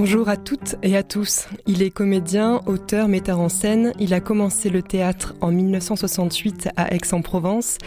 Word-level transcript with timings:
Bonjour 0.00 0.28
à 0.28 0.36
toutes 0.36 0.76
et 0.84 0.96
à 0.96 1.02
tous. 1.02 1.48
Il 1.66 1.82
est 1.82 1.90
comédien, 1.90 2.60
auteur, 2.66 3.08
metteur 3.08 3.40
en 3.40 3.48
scène. 3.48 3.92
Il 3.98 4.14
a 4.14 4.20
commencé 4.20 4.70
le 4.70 4.80
théâtre 4.80 5.34
en 5.40 5.50
1968 5.50 6.68
à 6.76 6.94
Aix-en-Provence 6.94 7.78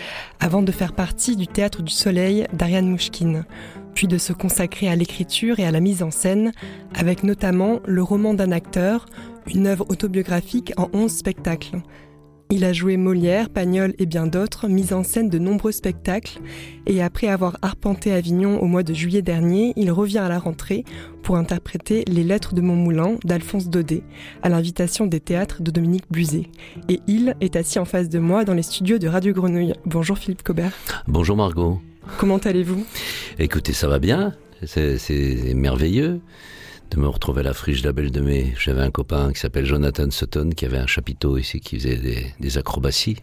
avant 0.41 0.61
de 0.61 0.73
faire 0.73 0.91
partie 0.91 1.37
du 1.37 1.47
Théâtre 1.47 1.81
du 1.81 1.93
Soleil 1.93 2.47
d'Ariane 2.51 2.89
Mouchkine, 2.89 3.45
puis 3.95 4.09
de 4.09 4.17
se 4.17 4.33
consacrer 4.33 4.89
à 4.89 4.95
l'écriture 4.97 5.61
et 5.61 5.65
à 5.65 5.71
la 5.71 5.79
mise 5.79 6.03
en 6.03 6.11
scène 6.11 6.51
avec 6.93 7.23
notamment 7.23 7.79
Le 7.85 8.03
roman 8.03 8.33
d'un 8.33 8.51
acteur, 8.51 9.05
une 9.47 9.65
œuvre 9.65 9.85
autobiographique 9.87 10.73
en 10.75 10.89
11 10.91 11.09
spectacles. 11.09 11.81
Il 12.53 12.65
a 12.65 12.73
joué 12.73 12.97
Molière, 12.97 13.49
Pagnol 13.49 13.93
et 13.97 14.05
bien 14.05 14.27
d'autres, 14.27 14.67
mis 14.67 14.91
en 14.91 15.03
scène 15.03 15.29
de 15.29 15.39
nombreux 15.39 15.71
spectacles, 15.71 16.41
et 16.85 17.01
après 17.01 17.27
avoir 17.27 17.57
arpenté 17.61 18.11
Avignon 18.11 18.61
au 18.61 18.65
mois 18.65 18.83
de 18.83 18.93
juillet 18.93 19.21
dernier, 19.21 19.71
il 19.77 19.89
revient 19.89 20.17
à 20.17 20.27
la 20.27 20.37
rentrée 20.37 20.83
pour 21.23 21.37
interpréter 21.37 22.03
Les 22.09 22.25
Lettres 22.25 22.53
de 22.53 22.59
mon 22.59 22.75
moulin 22.75 23.15
d'Alphonse 23.23 23.69
Daudet, 23.69 24.03
à 24.43 24.49
l'invitation 24.49 25.07
des 25.07 25.21
théâtres 25.21 25.61
de 25.61 25.71
Dominique 25.71 26.03
Buzet. 26.11 26.49
Et 26.89 26.99
il 27.07 27.37
est 27.39 27.55
assis 27.55 27.79
en 27.79 27.85
face 27.85 28.09
de 28.09 28.19
moi 28.19 28.43
dans 28.43 28.53
les 28.53 28.63
studios 28.63 28.97
de 28.97 29.07
Radio 29.07 29.31
Grenouille. 29.31 29.73
Bonjour 29.85 30.17
Philippe 30.17 30.43
Cobert. 30.43 30.73
Bonjour 31.07 31.37
Margot. 31.37 31.79
Comment 32.17 32.39
allez-vous? 32.39 32.85
Écoutez, 33.39 33.71
ça 33.71 33.87
va 33.87 33.99
bien. 33.99 34.33
C'est 34.65 34.97
c'est 34.97 35.53
merveilleux 35.55 36.19
de 36.91 36.99
me 36.99 37.07
retrouver 37.07 37.39
à 37.39 37.43
la 37.43 37.53
friche 37.53 37.81
de 37.81 37.87
la 37.87 37.93
Belle 37.93 38.11
de 38.11 38.19
Mai. 38.19 38.53
J'avais 38.59 38.81
un 38.81 38.91
copain 38.91 39.31
qui 39.31 39.39
s'appelle 39.39 39.65
Jonathan 39.65 40.11
Sutton 40.11 40.49
qui 40.55 40.65
avait 40.65 40.77
un 40.77 40.87
chapiteau 40.87 41.37
ici 41.37 41.61
qui 41.61 41.77
faisait 41.79 41.95
des, 41.95 42.33
des 42.39 42.57
acrobaties. 42.57 43.17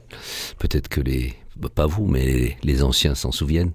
Peut-être 0.59 0.89
que 0.89 1.03
les, 1.03 1.35
bah, 1.57 1.69
pas 1.75 1.87
vous, 1.87 2.07
mais 2.07 2.25
les, 2.25 2.57
les 2.63 2.83
anciens 2.83 3.15
s'en 3.15 3.31
souviennent. 3.31 3.73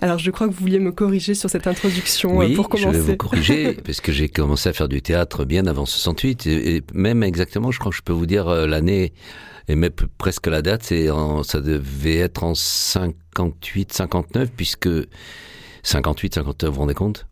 Alors 0.00 0.18
je 0.18 0.30
crois 0.30 0.48
que 0.48 0.52
vous 0.52 0.60
vouliez 0.60 0.78
me 0.78 0.92
corriger 0.92 1.34
sur 1.34 1.50
cette 1.50 1.66
introduction 1.66 2.40
euh, 2.40 2.46
oui, 2.46 2.54
pour 2.54 2.74
je 2.76 2.88
vais 2.88 3.00
vous 3.00 3.16
commencer. 3.16 3.16
corriger 3.16 3.72
parce 3.84 4.00
que 4.00 4.12
j'ai 4.12 4.28
commencé 4.28 4.68
à 4.68 4.72
faire 4.72 4.88
du 4.88 5.02
théâtre 5.02 5.44
bien 5.44 5.66
avant 5.66 5.86
68 5.86 6.46
et, 6.46 6.82
même 6.94 7.22
exactement, 7.24 7.72
je 7.72 7.80
crois 7.80 7.90
que 7.90 7.96
je 7.96 8.02
peux 8.02 8.12
vous 8.12 8.26
dire 8.26 8.48
euh, 8.48 8.66
l'année 8.66 9.12
et 9.66 9.74
même 9.74 9.90
presque 10.16 10.46
la 10.46 10.62
date, 10.62 10.84
c'est 10.84 11.08
ça 11.42 11.60
devait 11.60 12.16
être 12.16 12.44
en 12.44 12.54
58, 12.54 13.92
59 13.92 14.50
puisque 14.56 14.88
58, 15.82 16.34
59, 16.36 16.70
vous 16.70 16.74
vous 16.74 16.80
rendez 16.80 16.94
compte? 16.94 17.26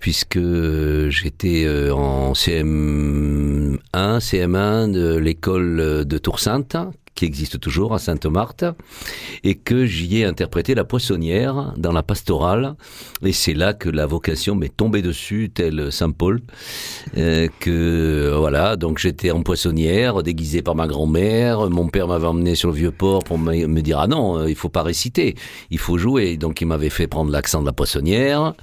Puisque 0.00 0.36
euh, 0.36 1.10
j'étais 1.10 1.64
euh, 1.64 1.94
en 1.94 2.32
CM1, 2.32 3.78
CM1 3.94 4.90
de 4.90 5.16
l'école 5.16 6.04
de 6.04 6.18
Tour-Sainte, 6.18 6.76
qui 7.14 7.24
existe 7.24 7.60
toujours 7.60 7.94
à 7.94 7.98
Sainte-Marthe, 7.98 8.64
et 9.44 9.54
que 9.54 9.84
j'y 9.86 10.18
ai 10.18 10.24
interprété 10.24 10.74
la 10.74 10.84
poissonnière 10.84 11.74
dans 11.76 11.92
la 11.92 12.02
pastorale. 12.02 12.74
Et 13.22 13.32
c'est 13.32 13.54
là 13.54 13.74
que 13.74 13.88
la 13.88 14.06
vocation 14.06 14.54
m'est 14.54 14.74
tombée 14.74 15.02
dessus, 15.02 15.50
tel 15.52 15.92
Saint 15.92 16.10
Paul, 16.10 16.40
euh, 17.16 17.48
que 17.60 18.34
voilà. 18.36 18.76
Donc 18.76 18.98
j'étais 18.98 19.30
en 19.30 19.42
poissonnière, 19.42 20.22
déguisé 20.22 20.62
par 20.62 20.74
ma 20.74 20.86
grand-mère. 20.86 21.68
Mon 21.70 21.88
père 21.88 22.08
m'avait 22.08 22.26
emmené 22.26 22.54
sur 22.54 22.68
le 22.70 22.74
vieux 22.74 22.92
port 22.92 23.24
pour 23.24 23.38
me 23.38 23.80
dire 23.80 23.98
ah 23.98 24.06
non, 24.06 24.38
euh, 24.38 24.50
il 24.50 24.56
faut 24.56 24.68
pas 24.70 24.82
réciter, 24.82 25.34
il 25.70 25.78
faut 25.78 25.98
jouer. 25.98 26.36
Donc 26.36 26.60
il 26.60 26.66
m'avait 26.66 26.90
fait 26.90 27.06
prendre 27.06 27.30
l'accent 27.30 27.60
de 27.60 27.66
la 27.66 27.72
poissonnière, 27.72 28.54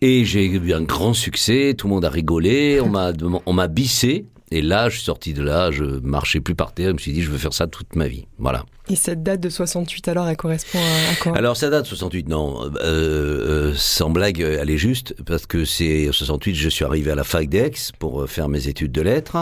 et 0.00 0.24
j'ai 0.24 0.46
eu 0.46 0.72
un 0.72 0.82
grand 0.82 1.14
succès. 1.14 1.74
Tout 1.78 1.86
le 1.86 1.94
monde 1.94 2.04
a 2.04 2.10
rigolé, 2.10 2.80
on 2.80 2.88
m'a 2.88 3.12
on 3.46 3.52
m'a 3.52 3.68
bissé. 3.68 4.26
Et 4.50 4.62
là, 4.62 4.88
je 4.88 4.96
suis 4.96 5.04
sorti 5.04 5.34
de 5.34 5.42
là, 5.42 5.70
je 5.70 5.84
marchais 5.84 6.40
plus 6.40 6.54
par 6.54 6.72
terre, 6.72 6.88
je 6.88 6.92
me 6.94 6.98
suis 6.98 7.12
dit, 7.12 7.22
je 7.22 7.30
veux 7.30 7.38
faire 7.38 7.52
ça 7.52 7.66
toute 7.66 7.94
ma 7.96 8.08
vie. 8.08 8.26
Voilà. 8.38 8.64
Et 8.90 8.96
cette 8.96 9.22
date 9.22 9.40
de 9.40 9.48
68 9.50 10.08
alors, 10.08 10.26
elle 10.28 10.36
correspond 10.36 10.78
à, 10.78 11.12
à 11.12 11.14
quoi? 11.16 11.36
Alors 11.36 11.56
ça 11.56 11.68
date 11.70 11.86
68, 11.86 12.28
non, 12.28 12.64
euh, 12.64 12.70
euh, 12.82 13.74
sans 13.76 14.08
blague, 14.10 14.40
elle 14.40 14.70
est 14.70 14.78
juste, 14.78 15.14
parce 15.26 15.46
que 15.46 15.64
c'est 15.64 16.08
68, 16.10 16.54
je 16.54 16.68
suis 16.68 16.84
arrivé 16.84 17.10
à 17.10 17.14
la 17.14 17.24
fac 17.24 17.48
d'Aix 17.48 17.72
pour 17.98 18.22
euh, 18.22 18.26
faire 18.26 18.48
mes 18.48 18.66
études 18.68 18.92
de 18.92 19.02
lettres. 19.02 19.36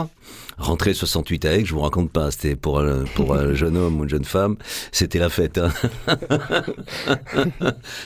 Rentré 0.57 0.93
68 0.95 1.45
à 1.45 1.53
Aix, 1.55 1.65
je 1.65 1.73
vous 1.73 1.81
raconte 1.81 2.11
pas, 2.11 2.31
c'était 2.31 2.55
pour 2.55 2.79
un, 2.79 3.05
pour 3.15 3.35
un 3.35 3.53
jeune 3.55 3.77
homme 3.77 3.99
ou 3.99 4.03
une 4.03 4.09
jeune 4.09 4.25
femme, 4.25 4.57
c'était 4.91 5.19
la 5.19 5.29
fête. 5.29 5.59
hein. 5.59 5.71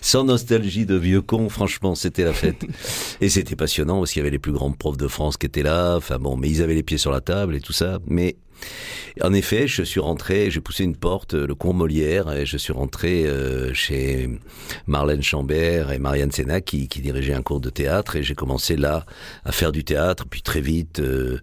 Sans 0.02 0.24
nostalgie 0.24 0.86
de 0.86 0.96
vieux 0.96 1.22
con, 1.22 1.50
franchement, 1.50 1.96
c'était 1.96 2.24
la 2.24 2.34
fête. 2.34 2.66
Et 3.22 3.30
c'était 3.30 3.56
passionnant 3.56 4.00
parce 4.00 4.12
qu'il 4.12 4.20
y 4.20 4.22
avait 4.22 4.32
les 4.32 4.40
plus 4.40 4.52
grands 4.52 4.72
profs 4.72 4.98
de 4.98 5.08
France 5.08 5.38
qui 5.38 5.46
étaient 5.46 5.64
là. 5.64 5.96
Enfin 5.96 6.20
bon, 6.20 6.38
mais 6.38 6.50
ils 6.50 6.62
avaient 6.62 6.76
les 6.76 6.84
pieds 6.84 6.98
sur 6.98 7.12
la 7.12 7.22
table 7.22 7.56
et 7.56 7.62
tout 7.62 7.74
ça. 7.74 8.00
Mais 8.08 8.36
en 9.22 9.34
effet, 9.34 9.68
je 9.68 9.84
suis 9.84 10.00
rentré, 10.00 10.50
j'ai 10.50 10.62
poussé 10.62 10.84
une 10.84 10.96
porte, 10.96 11.34
le 11.34 11.54
cours 11.56 11.74
Molière, 11.74 12.32
et 12.32 12.46
je 12.46 12.58
suis 12.58 12.74
rentré 12.74 13.26
euh, 13.26 13.74
chez 13.74 14.30
Marlène 14.88 15.22
Chambert 15.22 15.92
et 15.92 16.00
Marianne 16.00 16.32
Sénac 16.32 16.66
qui, 16.66 16.88
dirigeaient 16.88 17.34
un 17.34 17.42
cours 17.42 17.60
de 17.60 17.70
théâtre, 17.70 18.16
et 18.16 18.24
j'ai 18.24 18.36
commencé 18.36 18.76
là 18.78 19.06
à 19.44 19.52
faire 19.52 19.72
du 19.72 19.84
théâtre, 19.84 20.26
puis 20.30 20.42
très 20.42 20.62
vite, 20.62 21.00
euh, 21.00 21.40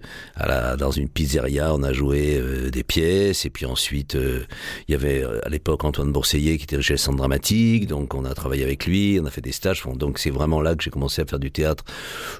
dans 0.78 0.90
une 0.90 1.08
pizzeria, 1.08 1.74
on 1.74 1.82
a 1.82 1.92
joué 1.92 2.36
euh, 2.36 2.70
des 2.70 2.84
pièces, 2.84 3.44
et 3.44 3.50
puis 3.50 3.66
ensuite, 3.66 4.14
euh, 4.14 4.44
il 4.88 4.92
y 4.92 4.94
avait 4.94 5.22
euh, 5.22 5.44
à 5.44 5.48
l'époque 5.48 5.84
Antoine 5.84 6.12
Bourseillet 6.12 6.58
qui 6.58 6.66
dirigeait 6.66 6.94
le 6.94 6.98
centre 6.98 7.18
dramatique, 7.18 7.86
donc 7.86 8.14
on 8.14 8.24
a 8.24 8.34
travaillé 8.34 8.64
avec 8.64 8.86
lui, 8.86 9.18
on 9.20 9.26
a 9.26 9.30
fait 9.30 9.40
des 9.40 9.52
stages, 9.52 9.82
donc 9.96 10.18
c'est 10.18 10.30
vraiment 10.30 10.60
là 10.60 10.74
que 10.74 10.82
j'ai 10.82 10.90
commencé 10.90 11.22
à 11.22 11.26
faire 11.26 11.38
du 11.38 11.50
théâtre. 11.50 11.84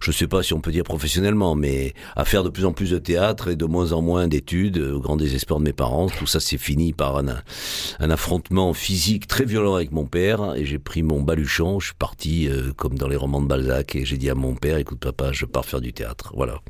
Je 0.00 0.10
sais 0.12 0.27
pas 0.27 0.43
si 0.43 0.55
on 0.55 0.60
peut 0.60 0.72
dire 0.72 0.84
professionnellement, 0.84 1.55
mais 1.55 1.95
à 2.16 2.25
faire 2.25 2.45
de 2.45 2.49
plus 2.50 2.65
en 2.65 2.72
plus 2.72 2.91
de 2.91 2.99
théâtre 2.99 3.49
et 3.49 3.56
de 3.56 3.65
moins 3.65 3.93
en 3.93 4.03
moins 4.03 4.28
d'études, 4.28 4.67
euh, 4.76 4.96
au 4.96 5.00
grand 5.00 5.16
désespoir 5.16 5.58
de 5.58 5.64
mes 5.64 5.72
parents. 5.72 6.08
Tout 6.08 6.26
ça 6.26 6.40
s'est 6.40 6.58
fini 6.58 6.92
par 6.92 7.18
un, 7.18 8.10
affrontement 8.10 8.74
physique 8.74 9.26
très 9.26 9.44
violent 9.44 9.74
avec 9.74 9.92
mon 9.92 10.06
père, 10.06 10.54
et 10.56 10.64
j'ai 10.64 10.78
pris 10.78 11.02
mon 11.02 11.22
baluchon, 11.22 11.80
je 11.80 11.86
suis 11.86 11.94
parti 11.94 12.48
euh, 12.48 12.72
comme 12.76 12.98
dans 12.98 13.08
les 13.08 13.16
romans 13.16 13.40
de 13.40 13.46
Balzac, 13.46 13.96
et 13.96 14.04
j'ai 14.04 14.16
dit 14.16 14.30
à 14.30 14.34
mon 14.34 14.54
père, 14.54 14.78
écoute 14.78 14.98
papa, 14.98 15.32
je 15.32 15.44
pars 15.44 15.64
faire 15.64 15.80
du 15.80 15.92
théâtre. 15.92 16.32
Voilà. 16.34 16.60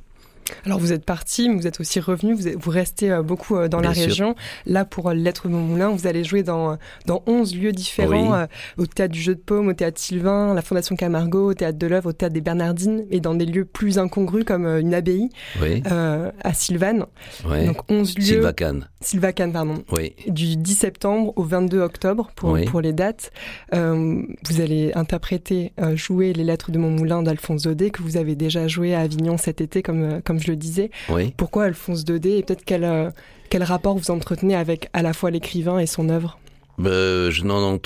Alors 0.64 0.78
vous 0.78 0.92
êtes 0.92 1.04
parti, 1.04 1.48
mais 1.48 1.56
vous 1.56 1.66
êtes 1.66 1.80
aussi 1.80 2.00
revenu, 2.00 2.34
vous, 2.34 2.48
êtes- 2.48 2.56
vous 2.58 2.70
restez 2.70 3.10
euh, 3.10 3.22
beaucoup 3.22 3.56
euh, 3.56 3.68
dans 3.68 3.80
la 3.80 3.94
sûr. 3.94 4.04
région. 4.04 4.34
Là, 4.66 4.84
pour 4.84 5.08
euh, 5.10 5.14
Lettres 5.14 5.48
de 5.48 5.52
mon 5.52 5.60
moulin, 5.60 5.88
vous 5.90 6.06
allez 6.06 6.24
jouer 6.24 6.42
dans, 6.42 6.78
dans 7.06 7.22
11 7.26 7.54
lieux 7.56 7.72
différents, 7.72 8.32
Oui. 8.32 8.38
euh, 8.42 8.46
au 8.82 8.86
Théâtre 8.86 9.12
du 9.12 9.20
Jeu 9.20 9.34
de 9.34 9.40
Paume, 9.40 9.68
au 9.68 9.72
Théâtre 9.72 10.00
Sylvain, 10.00 10.54
la 10.54 10.62
Fondation 10.62 10.96
Camargo, 10.96 11.50
au 11.50 11.54
Théâtre 11.54 11.78
de 11.78 11.86
l'œuvre, 11.86 12.10
au 12.10 12.12
Théâtre 12.12 12.34
des 12.34 12.40
Bernardines, 12.40 13.04
et 13.10 13.20
dans 13.20 13.34
des 13.34 13.46
lieux 13.46 13.64
plus 13.64 13.98
incongrus 13.98 14.44
comme 14.44 14.66
une 14.66 14.94
abbaye 14.94 15.28
Oui, 15.62 15.82
euh, 15.90 16.30
à 16.42 16.54
Sylvane. 16.54 17.06
oui. 17.48 17.66
Donc 17.66 17.78
11 17.90 18.16
lieux, 18.18 18.24
Sylvacane. 18.24 18.88
Sylvacane, 19.00 19.52
pardon, 19.52 19.82
Oui. 19.96 20.14
du 20.28 20.56
10 20.56 20.74
septembre 20.74 21.32
au 21.36 21.42
22 21.44 21.80
octobre 21.80 22.30
pour, 22.34 22.56
les 22.80 22.92
dates. 22.92 23.30
Euh, 23.74 24.22
vous 24.48 24.60
allez 24.60 24.92
interpréter, 24.94 25.72
jouer 25.94 26.32
les 26.32 26.44
lettres 26.44 26.70
de 26.70 26.78
mon 26.78 26.90
moulin 26.90 27.22
d'Alphonse 27.22 27.62
Daudet, 27.62 27.90
que 27.90 28.02
vous 28.02 28.16
avez 28.16 28.34
déjà 28.34 28.66
joué 28.68 28.94
à 28.94 29.00
Avignon 29.00 29.36
cet 29.36 29.60
été, 29.60 29.82
comme, 29.82 30.02
euh, 30.02 30.20
comme 30.38 30.44
je 30.44 30.50
le 30.50 30.56
disais. 30.56 30.90
Oui. 31.08 31.34
Pourquoi 31.36 31.64
Alphonse 31.64 32.04
Daudet 32.04 32.38
et 32.38 32.42
peut-être 32.42 32.64
quel, 32.64 32.84
euh, 32.84 33.10
quel 33.50 33.62
rapport 33.62 33.96
vous 33.96 34.10
entretenez 34.10 34.54
avec 34.54 34.88
à 34.92 35.02
la 35.02 35.12
fois 35.12 35.30
l'écrivain 35.30 35.78
et 35.78 35.86
son 35.86 36.08
œuvre 36.08 36.38
Ben, 36.78 37.30
je 37.30 37.44
n'en 37.44 37.78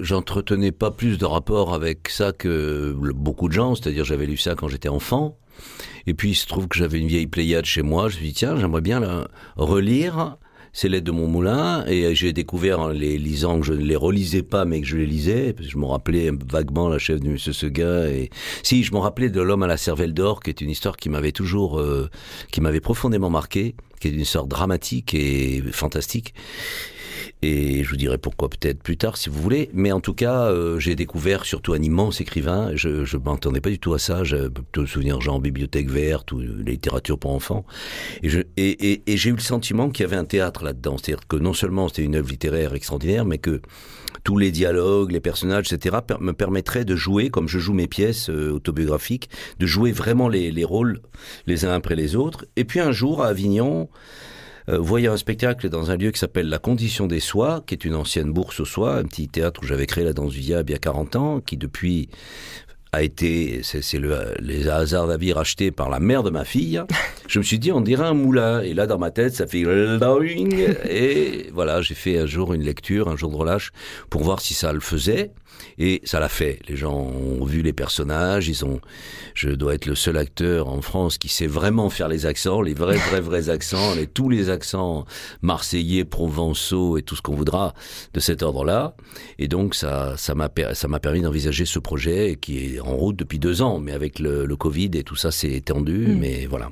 j'entretenais 0.00 0.72
pas 0.72 0.90
plus 0.90 1.18
de 1.18 1.24
rapport 1.26 1.74
avec 1.74 2.08
ça 2.08 2.32
que 2.32 2.94
beaucoup 3.14 3.48
de 3.48 3.52
gens, 3.52 3.74
c'est-à-dire 3.74 4.04
j'avais 4.04 4.26
lu 4.26 4.36
ça 4.36 4.54
quand 4.54 4.68
j'étais 4.68 4.88
enfant, 4.88 5.36
et 6.06 6.14
puis 6.14 6.30
il 6.30 6.34
se 6.34 6.46
trouve 6.46 6.68
que 6.68 6.78
j'avais 6.78 6.98
une 6.98 7.08
vieille 7.08 7.26
Pléiade 7.26 7.66
chez 7.66 7.82
moi, 7.82 8.08
je 8.08 8.14
me 8.16 8.20
suis 8.20 8.28
dit 8.28 8.34
tiens 8.34 8.56
j'aimerais 8.56 8.80
bien 8.80 9.00
la 9.00 9.28
relire 9.56 10.38
ces 10.72 10.88
lettres 10.88 11.06
de 11.06 11.12
mon 11.12 11.26
moulin, 11.26 11.84
et 11.86 12.14
j'ai 12.14 12.32
découvert 12.32 12.80
en 12.80 12.88
les 12.88 13.18
lisant 13.18 13.60
que 13.60 13.66
je 13.66 13.72
ne 13.72 13.84
les 13.84 13.96
relisais 13.96 14.42
pas 14.42 14.64
mais 14.64 14.80
que 14.80 14.86
je 14.86 14.96
les 14.96 15.06
lisais, 15.06 15.52
parce 15.52 15.66
que 15.66 15.72
je 15.72 15.78
me 15.78 15.86
rappelais 15.86 16.30
vaguement 16.50 16.88
la 16.88 16.98
chef 16.98 17.20
de 17.20 17.28
Monsieur 17.28 17.52
Seguin, 17.52 18.06
et 18.06 18.30
si 18.62 18.82
je 18.84 18.92
me 18.92 18.98
rappelais 18.98 19.30
de 19.30 19.40
l'homme 19.40 19.62
à 19.62 19.66
la 19.66 19.76
cervelle 19.76 20.14
d'or, 20.14 20.40
qui 20.40 20.50
est 20.50 20.60
une 20.60 20.70
histoire 20.70 20.96
qui 20.96 21.08
m'avait 21.08 21.32
toujours, 21.32 21.78
euh, 21.78 22.08
qui 22.52 22.60
m'avait 22.60 22.80
profondément 22.80 23.30
marqué, 23.30 23.74
qui 24.00 24.08
est 24.08 24.12
d'une 24.12 24.24
sorte 24.24 24.48
dramatique 24.48 25.14
et 25.14 25.62
fantastique. 25.72 26.34
Et 27.42 27.84
je 27.84 27.90
vous 27.90 27.96
dirai 27.96 28.18
pourquoi 28.18 28.48
peut-être 28.48 28.82
plus 28.82 28.96
tard 28.96 29.16
si 29.16 29.28
vous 29.28 29.40
voulez. 29.40 29.70
Mais 29.72 29.92
en 29.92 30.00
tout 30.00 30.14
cas, 30.14 30.46
euh, 30.46 30.78
j'ai 30.78 30.94
découvert 30.94 31.44
surtout 31.44 31.72
un 31.72 31.82
immense 31.82 32.20
écrivain. 32.20 32.72
Je 32.74 32.88
ne 32.88 33.22
m'entendais 33.22 33.60
pas 33.60 33.70
du 33.70 33.78
tout 33.78 33.94
à 33.94 33.98
ça. 33.98 34.24
Je 34.24 34.36
me 34.76 34.86
souvenir 34.86 35.20
genre 35.20 35.40
Bibliothèque 35.40 35.90
verte 35.90 36.32
ou 36.32 36.40
littérature 36.40 37.18
pour 37.18 37.32
enfants. 37.32 37.64
Et, 38.22 39.02
j'ai 39.06 39.30
eu 39.30 39.34
le 39.34 39.40
sentiment 39.40 39.90
qu'il 39.90 40.04
y 40.04 40.06
avait 40.06 40.16
un 40.16 40.24
théâtre 40.24 40.64
là-dedans. 40.64 40.96
C'est-à-dire 40.98 41.26
que 41.26 41.36
non 41.36 41.52
seulement 41.52 41.88
c'était 41.88 42.02
une 42.02 42.16
œuvre 42.16 42.28
littéraire 42.28 42.74
extraordinaire, 42.74 43.24
mais 43.24 43.38
que 43.38 43.60
tous 44.24 44.36
les 44.36 44.50
dialogues, 44.50 45.12
les 45.12 45.20
personnages, 45.20 45.72
etc., 45.72 45.96
me 46.20 46.32
permettraient 46.32 46.84
de 46.84 46.96
jouer, 46.96 47.30
comme 47.30 47.48
je 47.48 47.58
joue 47.58 47.72
mes 47.72 47.86
pièces 47.86 48.30
euh, 48.30 48.50
autobiographiques, 48.50 49.30
de 49.58 49.66
jouer 49.66 49.92
vraiment 49.92 50.28
les 50.28 50.64
rôles 50.64 51.00
les 51.46 51.64
uns 51.64 51.72
après 51.72 51.96
les 51.96 52.16
autres. 52.16 52.46
Et 52.56 52.64
puis 52.64 52.80
un 52.80 52.92
jour, 52.92 53.22
à 53.22 53.28
Avignon, 53.28 53.88
euh, 54.68 55.10
un 55.12 55.16
spectacle 55.16 55.68
dans 55.68 55.90
un 55.90 55.96
lieu 55.96 56.10
qui 56.10 56.18
s'appelle 56.18 56.48
La 56.48 56.58
Condition 56.58 57.06
des 57.06 57.20
Soies, 57.20 57.62
qui 57.66 57.74
est 57.74 57.84
une 57.84 57.94
ancienne 57.94 58.32
bourse 58.32 58.60
aux 58.60 58.64
soies, 58.64 58.96
un 58.96 59.04
petit 59.04 59.28
théâtre 59.28 59.62
où 59.62 59.66
j'avais 59.66 59.86
créé 59.86 60.04
la 60.04 60.12
danse 60.12 60.32
du 60.32 60.40
diable 60.40 60.70
il 60.70 60.72
y 60.74 60.76
a 60.76 60.80
40 60.80 61.16
ans, 61.16 61.40
qui 61.40 61.56
depuis 61.56 62.08
a 62.92 63.02
été, 63.02 63.60
c'est 63.62 63.98
le, 63.98 64.34
les 64.40 64.68
hasards 64.68 65.06
de 65.06 65.12
la 65.12 65.16
vie 65.18 65.32
rachetés 65.32 65.70
par 65.70 65.90
la 65.90 66.00
mère 66.00 66.22
de 66.22 66.30
ma 66.30 66.44
fille. 66.44 66.82
Je 67.28 67.38
me 67.38 67.44
suis 67.44 67.58
dit, 67.58 67.72
on 67.72 67.80
dirait 67.80 68.06
un 68.06 68.14
moulin. 68.14 68.60
Et 68.60 68.72
là, 68.72 68.86
dans 68.86 68.98
ma 68.98 69.10
tête, 69.10 69.34
ça 69.34 69.46
fait 69.46 69.58
et 70.88 71.50
voilà, 71.52 71.82
j'ai 71.82 71.94
fait 71.94 72.18
un 72.18 72.26
jour 72.26 72.54
une 72.54 72.62
lecture, 72.62 73.08
un 73.08 73.16
jour 73.16 73.30
de 73.30 73.36
relâche, 73.36 73.70
pour 74.08 74.22
voir 74.22 74.40
si 74.40 74.54
ça 74.54 74.72
le 74.72 74.80
faisait. 74.80 75.32
Et 75.78 76.00
ça 76.04 76.20
l'a 76.20 76.28
fait. 76.28 76.60
Les 76.68 76.76
gens 76.76 76.94
ont 76.94 77.44
vu 77.44 77.62
les 77.62 77.72
personnages. 77.72 78.48
Ils 78.48 78.64
ont. 78.64 78.80
Je 79.34 79.50
dois 79.50 79.74
être 79.74 79.86
le 79.86 79.94
seul 79.94 80.16
acteur 80.16 80.68
en 80.68 80.80
France 80.82 81.18
qui 81.18 81.28
sait 81.28 81.46
vraiment 81.46 81.90
faire 81.90 82.08
les 82.08 82.26
accents, 82.26 82.62
les 82.62 82.74
vrais, 82.74 82.96
vrais, 82.96 83.20
vrais 83.20 83.50
accents, 83.50 83.94
les, 83.94 84.06
tous 84.06 84.28
les 84.28 84.50
accents 84.50 85.04
marseillais, 85.42 86.04
provençaux 86.04 86.96
et 86.96 87.02
tout 87.02 87.16
ce 87.16 87.22
qu'on 87.22 87.34
voudra 87.34 87.74
de 88.14 88.20
cet 88.20 88.42
ordre-là. 88.42 88.94
Et 89.38 89.48
donc 89.48 89.74
ça, 89.74 90.16
ça 90.16 90.34
m'a, 90.34 90.48
ça 90.74 90.88
m'a 90.88 91.00
permis 91.00 91.20
d'envisager 91.20 91.64
ce 91.64 91.78
projet 91.78 92.38
qui 92.40 92.76
est 92.76 92.77
en 92.80 92.96
route 92.96 93.16
depuis 93.16 93.38
deux 93.38 93.62
ans, 93.62 93.78
mais 93.78 93.92
avec 93.92 94.18
le, 94.18 94.46
le 94.46 94.56
Covid 94.56 94.90
et 94.94 95.04
tout 95.04 95.16
ça, 95.16 95.30
c'est 95.30 95.50
étendu. 95.50 96.06
Mmh. 96.08 96.18
Mais 96.18 96.46
voilà. 96.46 96.70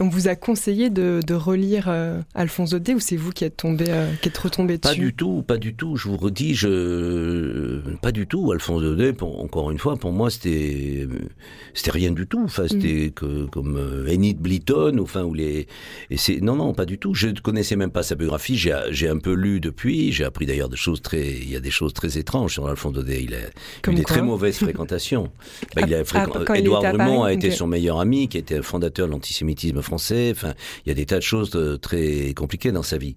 On 0.00 0.08
vous 0.08 0.28
a 0.28 0.34
conseillé 0.34 0.88
de, 0.90 1.20
de 1.26 1.34
relire 1.34 1.86
euh, 1.88 2.20
Alphonse 2.34 2.70
Daudet 2.70 2.94
ou 2.94 3.00
c'est 3.00 3.16
vous 3.16 3.30
qui 3.30 3.44
êtes 3.44 3.58
tombé, 3.58 3.86
euh, 3.88 4.10
qui 4.22 4.28
êtes 4.28 4.38
retombé 4.38 4.78
dessus 4.78 4.94
Pas 4.94 5.00
du 5.00 5.14
tout, 5.14 5.42
pas 5.46 5.58
du 5.58 5.74
tout. 5.74 5.96
Je 5.96 6.08
vous 6.08 6.16
redis, 6.16 6.54
je 6.54 7.80
pas 7.96 8.12
du 8.12 8.26
tout. 8.26 8.52
Alphonse 8.52 8.82
Daudet, 8.82 9.12
pour, 9.12 9.42
encore 9.42 9.70
une 9.70 9.78
fois, 9.78 9.96
pour 9.96 10.12
moi, 10.12 10.30
c'était 10.30 11.06
c'était 11.76 11.90
rien 11.90 12.10
du 12.10 12.26
tout. 12.26 12.42
Enfin, 12.42 12.66
c'était 12.68 13.08
mm. 13.08 13.10
que 13.12 13.46
comme 13.46 13.76
euh, 13.76 14.12
Enid 14.12 14.38
Blyton, 14.38 14.98
enfin 15.00 15.22
ou 15.22 15.34
les. 15.34 15.68
Et 16.10 16.16
c'est 16.16 16.40
non, 16.40 16.56
non, 16.56 16.72
pas 16.72 16.86
du 16.86 16.98
tout. 16.98 17.14
Je 17.14 17.28
ne 17.28 17.38
connaissais 17.38 17.76
même 17.76 17.90
pas 17.90 18.02
sa 18.02 18.14
biographie. 18.14 18.56
J'ai 18.56 18.74
j'ai 18.90 19.08
un 19.08 19.18
peu 19.18 19.34
lu 19.34 19.60
depuis. 19.60 20.10
J'ai 20.10 20.24
appris 20.24 20.46
d'ailleurs 20.46 20.70
des 20.70 20.76
choses 20.76 21.02
très. 21.02 21.32
Il 21.32 21.50
y 21.50 21.56
a 21.56 21.60
des 21.60 21.70
choses 21.70 21.92
très 21.92 22.18
étranges 22.18 22.54
sur 22.54 22.66
Alphonse 22.66 22.94
Daudet. 22.94 23.22
Il 23.22 23.34
a 23.34 23.38
Comme 23.82 23.94
eu 23.94 23.98
des 23.98 24.04
très 24.04 24.22
mauvaises 24.22 24.58
fréquentations. 24.58 25.30
bah, 25.76 25.82
il 25.86 25.94
a 25.94 26.04
fréquent... 26.04 26.40
Ah, 26.48 26.54
il 26.56 26.60
Édouard 26.60 26.84
à 26.84 26.92
Brumont 26.92 27.20
Paris, 27.20 27.32
a 27.32 27.32
été 27.34 27.48
ok. 27.48 27.54
son 27.54 27.66
meilleur 27.66 28.00
ami, 28.00 28.28
qui 28.28 28.38
était 28.38 28.62
fondateur 28.62 29.06
de 29.06 29.12
l'antisémitisme 29.12 29.82
français. 29.82 30.30
Enfin, 30.32 30.54
il 30.84 30.88
y 30.88 30.92
a 30.92 30.94
des 30.94 31.06
tas 31.06 31.18
de 31.18 31.22
choses 31.22 31.50
de- 31.50 31.76
très 31.76 32.32
compliquées 32.34 32.72
dans 32.72 32.82
sa 32.82 32.98
vie, 32.98 33.16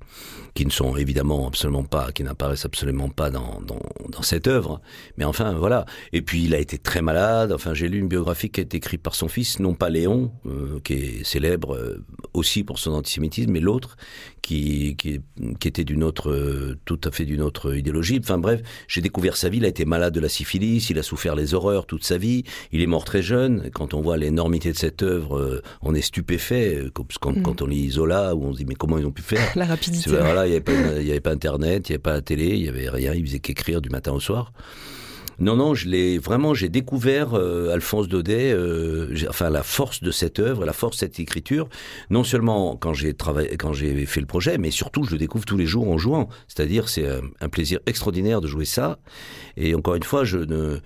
qui 0.54 0.66
ne 0.66 0.72
sont 0.72 0.98
évidemment 0.98 1.48
absolument 1.48 1.84
pas, 1.84 2.12
qui 2.12 2.24
n'apparaissent 2.24 2.66
absolument 2.66 3.10
pas 3.10 3.30
dans, 3.30 3.62
dans, 3.66 3.82
dans 4.10 4.22
cette 4.22 4.48
œuvre. 4.48 4.82
Mais 5.18 5.26
enfin, 5.26 5.54
voilà. 5.54 5.86
Et 6.14 6.22
puis, 6.22 6.44
il 6.44 6.54
a 6.54 6.60
été 6.60 6.78
très 6.78 7.02
malade. 7.02 7.52
Enfin, 7.52 7.74
j'ai 7.74 7.88
lu 7.88 8.00
une 8.00 8.08
biographie 8.08 8.49
qui 8.50 8.60
a 8.62 8.63
été 8.63 8.78
écrite 8.78 9.01
par 9.01 9.16
son 9.16 9.28
fils, 9.28 9.60
non 9.60 9.74
pas 9.74 9.90
Léon, 9.90 10.31
euh, 10.46 10.80
qui 10.84 10.94
est 10.94 11.24
célèbre 11.24 11.75
euh, 11.75 12.04
aussi 12.34 12.63
pour 12.63 12.80
son 12.80 12.92
antisémitisme, 12.92 13.51
mais 13.51 13.60
l'autre, 13.60 13.96
qui, 14.42 14.96
qui, 14.98 15.19
qui 15.60 15.68
était 15.68 15.84
d'une 15.84 16.04
autre, 16.04 16.30
euh, 16.31 16.78
tout 16.86 17.00
à 17.04 17.12
fait 17.12 17.25
d'une 17.25 17.42
autre 17.42 17.75
idéologie. 17.75 18.19
Enfin 18.22 18.38
bref, 18.38 18.62
j'ai 18.88 19.01
découvert 19.01 19.38
sa 19.38 19.50
vie. 19.50 19.57
Il 19.57 19.66
a 19.66 19.69
été 19.69 19.86
malade 19.86 20.13
de 20.13 20.19
la 20.19 20.30
syphilis, 20.30 20.90
il 20.90 21.00
a 21.00 21.04
souffert 21.04 21.36
les 21.36 21.54
horreurs 21.54 21.86
toute 21.86 22.04
sa 22.04 22.18
vie. 22.18 22.44
Il 22.72 22.81
est 22.81 22.88
mort 22.88 23.06
très 23.06 23.22
jeune. 23.22 23.69
Quand 23.74 23.94
on 23.94 24.01
voit 24.01 24.18
l'énormité 24.18 24.72
de 24.72 24.78
cette 24.78 25.04
œuvre, 25.04 25.62
on 25.81 25.94
est 25.96 26.01
stupéfait. 26.01 26.84
Quand, 26.94 27.06
Mm. 27.36 27.42
quand 27.44 27.62
on 27.62 27.68
lit 27.68 27.90
Zola, 27.92 28.36
où 28.36 28.44
on 28.44 28.54
se 28.54 28.57
dit 28.57 28.66
mais 28.66 28.75
comment 28.75 28.98
ils 28.98 29.06
ont 29.06 29.12
pu 29.12 29.22
faire 29.22 29.51
La 29.56 29.66
rapidité. 29.66 30.10
voilà, 30.10 30.48
il 30.48 30.51
n'y 30.51 30.56
avait, 30.57 31.10
avait 31.10 31.19
pas 31.19 31.31
Internet, 31.31 31.90
il 31.90 31.92
n'y 31.92 31.96
avait 31.96 32.01
pas 32.01 32.13
la 32.13 32.22
télé, 32.22 32.56
il 32.56 32.62
n'y 32.63 32.69
avait 32.69 32.90
rien, 32.90 33.13
il 33.13 33.25
faisait 33.25 33.40
qu'écrire 33.40 33.81
du 33.81 33.90
matin 33.90 34.12
au 34.12 34.19
soir. 34.19 34.51
Non, 35.39 35.56
non, 35.56 35.74
je 35.74 35.88
l'ai 35.88 36.18
vraiment, 36.18 36.53
j'ai 36.53 36.69
découvert 36.69 37.33
euh, 37.33 37.74
Alphonse 37.74 38.07
Daudet, 38.07 38.51
euh, 38.51 39.13
enfin 39.30 39.50
la 39.50 39.63
force 39.63 40.03
de 40.03 40.12
cette 40.12 40.39
œuvre, 40.39 40.65
la 40.65 40.74
force 40.74 40.97
de 40.97 41.00
cette 41.00 41.19
écriture. 41.19 41.69
Non 42.09 42.24
seulement 42.24 42.75
quand 42.75 42.94
j'ai 42.94 43.13
travaillé, 43.13 43.56
quand 43.57 43.71
j'ai 43.71 44.06
fait 44.06 44.19
le 44.19 44.25
projet, 44.25 44.57
mais 44.57 44.71
surtout 44.71 45.03
je 45.03 45.12
le 45.12 45.18
découvre 45.18 45.45
tous 45.45 45.57
les 45.57 45.65
jours 45.65 45.89
en 45.89 45.97
jouant. 45.97 46.27
C'est-à-dire, 46.47 46.89
c'est 46.89 47.07
un, 47.07 47.21
un 47.39 47.50
plaisir 47.50 47.80
extraordinaire 47.86 48.41
de 48.41 48.47
jouer 48.47 48.65
ça. 48.65 49.00
Et 49.56 49.75
encore 49.75 49.95
une 49.95 50.03
fois, 50.03 50.25
je 50.25 50.38
ne 50.38 50.80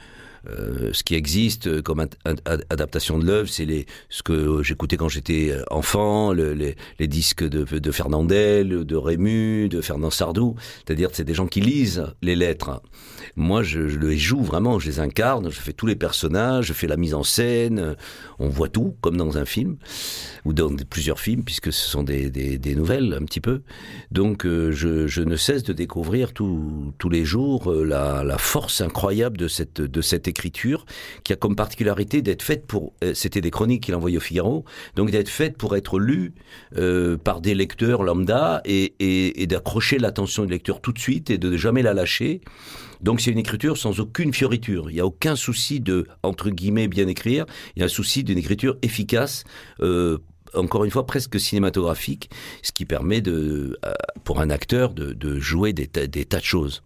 euh, 0.50 0.90
ce 0.94 1.04
qui 1.04 1.16
existe 1.16 1.82
comme 1.82 2.02
ad- 2.02 2.16
ad- 2.26 2.66
adaptation 2.70 3.18
de 3.18 3.26
l'œuvre, 3.26 3.50
c'est 3.50 3.86
ce 4.10 4.24
que 4.24 4.62
j'écoutais 4.64 4.98
quand 4.98 5.10
j'étais 5.10 5.56
enfant, 5.72 6.34
le- 6.34 6.54
les, 6.54 7.08
disques 7.08 7.44
de, 7.44 7.64
de 7.64 7.92
Fernandel, 7.92 8.86
de 8.86 8.96
Rému, 8.96 9.70
de 9.70 9.82
Fernand 9.82 10.10
Sardou. 10.10 10.56
C'est-à-dire, 10.86 11.10
c'est 11.14 11.24
des 11.24 11.34
gens 11.34 11.48
qui 11.48 11.62
lisent 11.62 12.06
les 12.22 12.36
lettres. 12.36 12.82
Moi, 13.36 13.64
je, 13.64 13.80
les 13.80 14.18
joue 14.18 14.42
vraiment, 14.42 14.80
je 14.80 14.88
les 14.88 15.00
incarne, 15.00 15.50
je 15.50 15.60
fais 15.60 15.74
tous 15.74 15.86
les 15.86 15.96
personnages, 15.96 16.66
je 16.66 16.74
fais 16.74 16.88
la 16.88 16.98
mise 16.98 17.14
en 17.14 17.24
scène, 17.24 17.96
on 18.40 18.50
voit 18.50 18.70
tout, 18.70 18.96
comme 19.02 19.18
dans 19.18 19.38
un 19.38 19.46
film, 19.46 19.78
ou 20.46 20.54
dans 20.54 20.76
plusieurs 20.90 21.20
films, 21.20 21.44
puisque 21.44 21.72
ce 21.72 21.90
sont 21.90 22.04
des, 22.04 22.60
nouvelles, 22.76 23.18
un 23.20 23.26
petit 23.26 23.42
peu. 23.42 23.62
Donc, 24.12 24.46
euh, 24.46 24.72
je, 24.72 25.22
ne 25.22 25.36
cesse 25.36 25.64
de 25.64 25.74
découvrir 25.74 26.34
tous 26.34 27.10
les 27.10 27.26
jours 27.26 27.72
euh, 27.72 27.84
la, 27.84 28.24
la 28.24 28.38
force 28.38 28.82
incroyable 28.82 29.38
de 29.38 29.48
cette, 29.48 29.82
de 29.82 30.02
cette 30.02 30.28
écriture, 30.34 30.86
qui 31.24 31.32
a 31.34 31.36
comme 31.36 31.56
particularité 31.56 32.22
d'être 32.22 32.42
faite 32.42 32.66
pour... 32.66 32.94
euh, 33.04 33.14
C'était 33.14 33.42
des 33.42 33.52
chroniques 33.52 33.84
qu'il 33.84 33.96
envoyait 33.96 34.18
au 34.18 34.26
Figaro, 34.30 34.66
donc 34.96 35.12
d'être 35.12 35.30
faite 35.30 35.58
pour 35.58 35.76
être 35.76 36.00
lue 36.00 36.34
euh, 36.78 37.18
par 37.18 37.40
des 37.40 37.56
lecteurs 37.56 38.04
lambda 38.04 38.62
et, 38.66 39.46
d'accrocher 39.48 39.98
l'attention 40.00 40.46
du 40.46 40.52
lecteur 40.52 40.82
tout 40.82 40.92
de 40.92 41.00
suite 41.00 41.30
et 41.30 41.38
de 41.38 41.50
ne 41.52 41.58
jamais 41.58 41.84
la 41.84 41.94
lâcher. 41.94 42.42
Donc 43.02 43.22
c'est 43.22 43.32
une 43.32 43.38
écriture 43.38 43.78
sans 43.78 44.00
aucune 44.00 44.34
fioriture. 44.34 44.90
Il 44.90 44.96
n'y 44.96 45.00
a 45.02 45.06
aucun 45.06 45.36
souci 45.36 45.80
de, 45.80 46.08
entre 46.24 46.50
guillemets, 46.50 46.88
bien 46.88 47.08
écrire. 47.08 47.46
Il 47.76 47.80
y 47.80 47.84
a 47.84 47.86
un 47.86 47.96
souci 48.00 48.24
d'une 48.24 48.38
écriture 48.38 48.78
efficace, 48.82 49.44
euh, 49.82 50.18
encore 50.54 50.86
une 50.86 50.92
fois 50.92 51.06
presque 51.06 51.40
cinématographique, 51.40 52.30
ce 52.62 52.72
qui 52.72 52.86
permet 52.86 53.22
de, 53.22 53.78
pour 54.24 54.40
un 54.42 54.50
acteur 54.50 54.94
de, 54.94 55.40
jouer 55.40 55.74
des 55.74 55.88
tas 55.88 56.40
de 56.40 56.44
choses. 56.44 56.84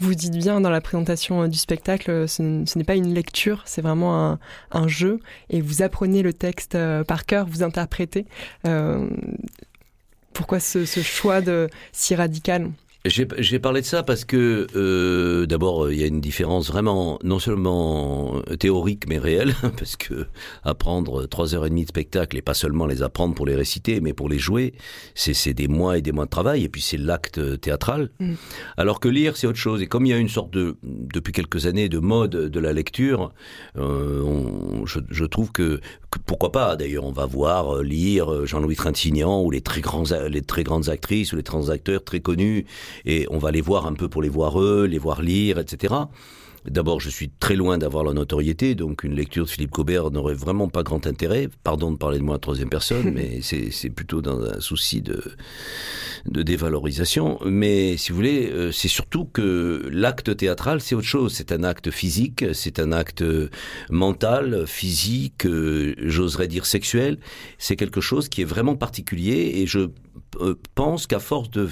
Vous 0.00 0.14
dites 0.14 0.36
bien 0.36 0.60
dans 0.60 0.70
la 0.70 0.80
présentation 0.80 1.42
euh, 1.42 1.48
du 1.48 1.58
spectacle, 1.58 2.10
euh, 2.10 2.26
ce, 2.26 2.42
n'est 2.42 2.84
pas 2.84 2.96
une 2.96 3.14
lecture, 3.14 3.62
c'est 3.64 3.82
vraiment 3.82 4.38
un, 4.70 4.88
jeu, 4.88 5.20
et 5.50 5.60
vous 5.60 5.82
apprenez 5.82 6.22
le 6.22 6.32
texte 6.32 6.74
euh, 6.74 7.04
par 7.04 7.26
cœur, 7.26 7.46
vous 7.46 7.62
interprétez. 7.62 8.26
Pourquoi 10.32 10.58
ce 10.58 10.84
choix 10.84 11.40
de 11.40 11.68
si 11.92 12.14
radical? 12.16 12.70
J'ai 13.06 13.58
parlé 13.58 13.82
de 13.82 13.86
ça 13.86 14.02
parce 14.02 14.24
que 14.24 14.66
euh, 14.74 15.44
d'abord 15.44 15.90
il 15.92 16.00
y 16.00 16.02
a 16.02 16.06
une 16.06 16.22
différence 16.22 16.68
vraiment 16.68 17.18
non 17.22 17.38
seulement 17.38 18.40
théorique 18.58 19.04
mais 19.06 19.18
réelle 19.18 19.54
parce 19.78 19.96
que 19.96 20.24
apprendre 20.62 21.26
trois 21.26 21.54
heures 21.54 21.66
et 21.66 21.68
demie 21.68 21.82
de 21.84 21.88
spectacle 21.90 22.34
et 22.38 22.40
pas 22.40 22.54
seulement 22.54 22.86
les 22.86 23.02
apprendre 23.02 23.34
pour 23.34 23.44
les 23.44 23.56
réciter 23.56 24.00
mais 24.00 24.14
pour 24.14 24.30
les 24.30 24.38
jouer 24.38 24.72
c'est 25.14 25.52
des 25.52 25.68
mois 25.68 25.98
et 25.98 26.00
des 26.00 26.12
mois 26.12 26.24
de 26.24 26.30
travail 26.30 26.64
et 26.64 26.70
puis 26.70 26.80
c'est 26.80 26.96
l'acte 26.96 27.60
théâtral 27.60 28.08
Mm. 28.20 28.34
alors 28.78 29.00
que 29.00 29.08
lire 29.08 29.36
c'est 29.36 29.46
autre 29.46 29.58
chose 29.58 29.82
et 29.82 29.86
comme 29.86 30.06
il 30.06 30.08
y 30.10 30.12
a 30.12 30.16
une 30.18 30.28
sorte 30.30 30.50
de 30.52 30.76
depuis 30.82 31.32
quelques 31.32 31.66
années 31.66 31.88
de 31.90 31.98
mode 31.98 32.30
de 32.30 32.60
la 32.60 32.72
lecture 32.72 33.32
euh, 33.76 34.22
on- 34.22 34.86
je, 34.86 35.00
je 35.10 35.24
trouve 35.24 35.52
que, 35.52 35.80
que 36.10 36.18
pourquoi 36.24 36.52
pas 36.52 36.76
d'ailleurs 36.76 37.04
on 37.04 37.12
va 37.12 37.26
voir 37.26 37.76
euh, 37.76 37.82
lire 37.82 38.32
euh, 38.32 38.46
Jean-Louis 38.46 38.76
Trintignant 38.76 39.42
ou 39.42 39.50
les 39.50 39.60
très 39.60 39.80
grands 39.82 40.04
les 40.30 40.40
très 40.42 40.64
grandes 40.64 40.88
actrices 40.88 41.32
ou 41.32 41.36
les 41.36 41.42
très 41.42 41.58
grands 41.58 41.68
acteurs 41.70 42.02
très 42.04 42.20
connus 42.20 42.64
et 43.04 43.26
on 43.30 43.38
va 43.38 43.50
les 43.50 43.60
voir 43.60 43.86
un 43.86 43.94
peu 43.94 44.08
pour 44.08 44.22
les 44.22 44.28
voir 44.28 44.60
eux, 44.60 44.86
les 44.86 44.98
voir 44.98 45.22
lire, 45.22 45.58
etc. 45.58 45.94
D'abord, 46.66 46.98
je 46.98 47.10
suis 47.10 47.28
très 47.28 47.56
loin 47.56 47.76
d'avoir 47.76 48.04
la 48.04 48.14
notoriété, 48.14 48.74
donc 48.74 49.04
une 49.04 49.14
lecture 49.14 49.44
de 49.44 49.50
Philippe 49.50 49.70
Cobert 49.70 50.10
n'aurait 50.10 50.34
vraiment 50.34 50.68
pas 50.68 50.82
grand 50.82 51.06
intérêt. 51.06 51.50
Pardon 51.62 51.92
de 51.92 51.98
parler 51.98 52.18
de 52.18 52.22
moi 52.22 52.36
en 52.36 52.38
troisième 52.38 52.70
personne, 52.70 53.10
mais 53.14 53.40
c'est 53.42 53.90
plutôt 53.90 54.22
dans 54.22 54.40
un 54.40 54.60
souci 54.60 55.02
de, 55.02 55.22
de 56.26 56.42
dévalorisation. 56.42 57.38
Mais 57.44 57.98
si 57.98 58.12
vous 58.12 58.16
voulez, 58.16 58.50
euh, 58.50 58.72
c'est 58.72 58.88
surtout 58.88 59.26
que 59.26 59.86
l'acte 59.92 60.34
théâtral, 60.38 60.80
c'est 60.80 60.94
autre 60.94 61.06
chose. 61.06 61.34
C'est 61.34 61.52
un 61.52 61.64
acte 61.64 61.90
physique, 61.90 62.46
c'est 62.54 62.78
un 62.78 62.92
acte 62.92 63.22
mental, 63.90 64.66
physique, 64.66 65.44
euh, 65.44 65.94
j'oserais 65.98 66.48
dire 66.48 66.64
sexuel. 66.64 67.18
C'est 67.58 67.76
quelque 67.76 68.00
chose 68.00 68.30
qui 68.30 68.40
est 68.40 68.46
vraiment 68.46 68.74
particulier 68.74 69.52
et 69.56 69.66
je 69.66 69.90
pense 70.74 71.06
qu'à 71.06 71.18
force 71.18 71.50
de 71.50 71.68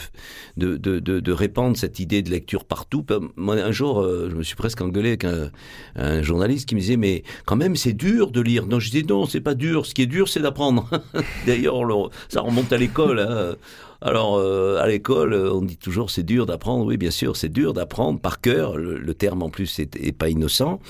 de, 0.56 0.76
de, 0.76 0.98
de, 0.98 1.32
répandre 1.32 1.76
cette 1.76 1.98
idée 1.98 2.22
de 2.22 2.30
lecture 2.30 2.64
partout, 2.64 3.02
ben, 3.02 3.30
un 3.38 3.72
jour, 3.72 4.00
euh, 4.00 4.28
je 4.30 4.36
me 4.36 4.42
suis 4.42 4.56
presque 4.56 4.80
engueulé 4.80 5.10
avec 5.10 5.24
un, 5.24 6.22
journaliste 6.22 6.68
qui 6.68 6.74
me 6.74 6.80
disait, 6.80 6.96
mais 6.96 7.22
quand 7.46 7.56
même, 7.56 7.76
c'est 7.76 7.92
dur 7.92 8.30
de 8.30 8.40
lire. 8.40 8.66
Non, 8.66 8.80
je 8.80 8.90
dis 8.90 9.04
non, 9.04 9.26
c'est 9.26 9.40
pas 9.40 9.54
dur. 9.54 9.86
Ce 9.86 9.94
qui 9.94 10.02
est 10.02 10.06
dur, 10.06 10.28
c'est 10.28 10.40
d'apprendre. 10.40 10.88
D'ailleurs, 11.46 11.80
ça 12.28 12.40
remonte 12.40 12.72
à 12.72 12.76
l'école. 12.76 13.20
Hein. 13.20 13.56
Alors, 14.04 14.36
euh, 14.36 14.82
à 14.82 14.88
l'école, 14.88 15.32
on 15.32 15.62
dit 15.62 15.76
toujours 15.76 16.10
c'est 16.10 16.24
dur 16.24 16.44
d'apprendre. 16.44 16.84
Oui, 16.86 16.96
bien 16.96 17.12
sûr, 17.12 17.36
c'est 17.36 17.48
dur 17.48 17.72
d'apprendre 17.72 18.18
par 18.18 18.40
cœur. 18.40 18.76
Le, 18.76 19.14
terme, 19.14 19.42
en 19.42 19.48
plus, 19.48 19.78
est, 19.78 20.12
pas 20.12 20.28
innocent. 20.28 20.80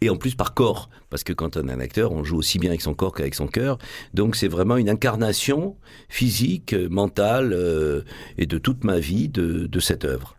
Et 0.00 0.08
en 0.08 0.16
plus, 0.16 0.34
par 0.34 0.54
corps. 0.54 0.88
Parce 1.10 1.22
que 1.22 1.34
quand 1.34 1.58
on 1.58 1.68
est 1.68 1.72
un 1.72 1.80
acteur, 1.80 2.12
on 2.12 2.24
joue 2.24 2.38
aussi 2.38 2.58
bien 2.58 2.70
avec 2.70 2.80
son 2.80 2.94
corps 2.94 3.12
qu'avec 3.12 3.34
son 3.34 3.46
cœur. 3.46 3.76
Donc, 4.14 4.36
c'est 4.36 4.48
vraiment 4.48 4.78
une 4.78 4.88
incarnation 4.88 5.76
physique, 6.08 6.74
mentale 6.74 7.52
euh, 7.52 8.02
et 8.38 8.46
de 8.46 8.56
toute 8.56 8.84
ma 8.84 8.98
vie 8.98 9.28
de, 9.28 9.68
cette 9.78 10.06
œuvre. 10.06 10.36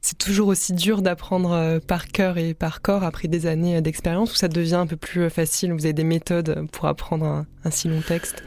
C'est 0.00 0.16
toujours 0.16 0.48
aussi 0.48 0.72
dur 0.72 1.02
d'apprendre 1.02 1.52
euh, 1.52 1.78
par 1.78 2.06
cœur 2.06 2.38
et 2.38 2.54
par 2.54 2.80
corps 2.80 3.04
après 3.04 3.28
des 3.28 3.44
années 3.46 3.82
d'expérience 3.82 4.32
ou 4.32 4.36
ça 4.36 4.48
devient 4.48 4.76
un 4.76 4.86
peu 4.86 4.96
plus 4.96 5.28
facile? 5.28 5.72
Vous 5.72 5.84
avez 5.84 5.92
des 5.92 6.04
méthodes 6.04 6.66
pour 6.72 6.86
apprendre 6.86 7.44
un 7.64 7.70
si 7.70 7.88
long 7.88 8.00
texte? 8.00 8.42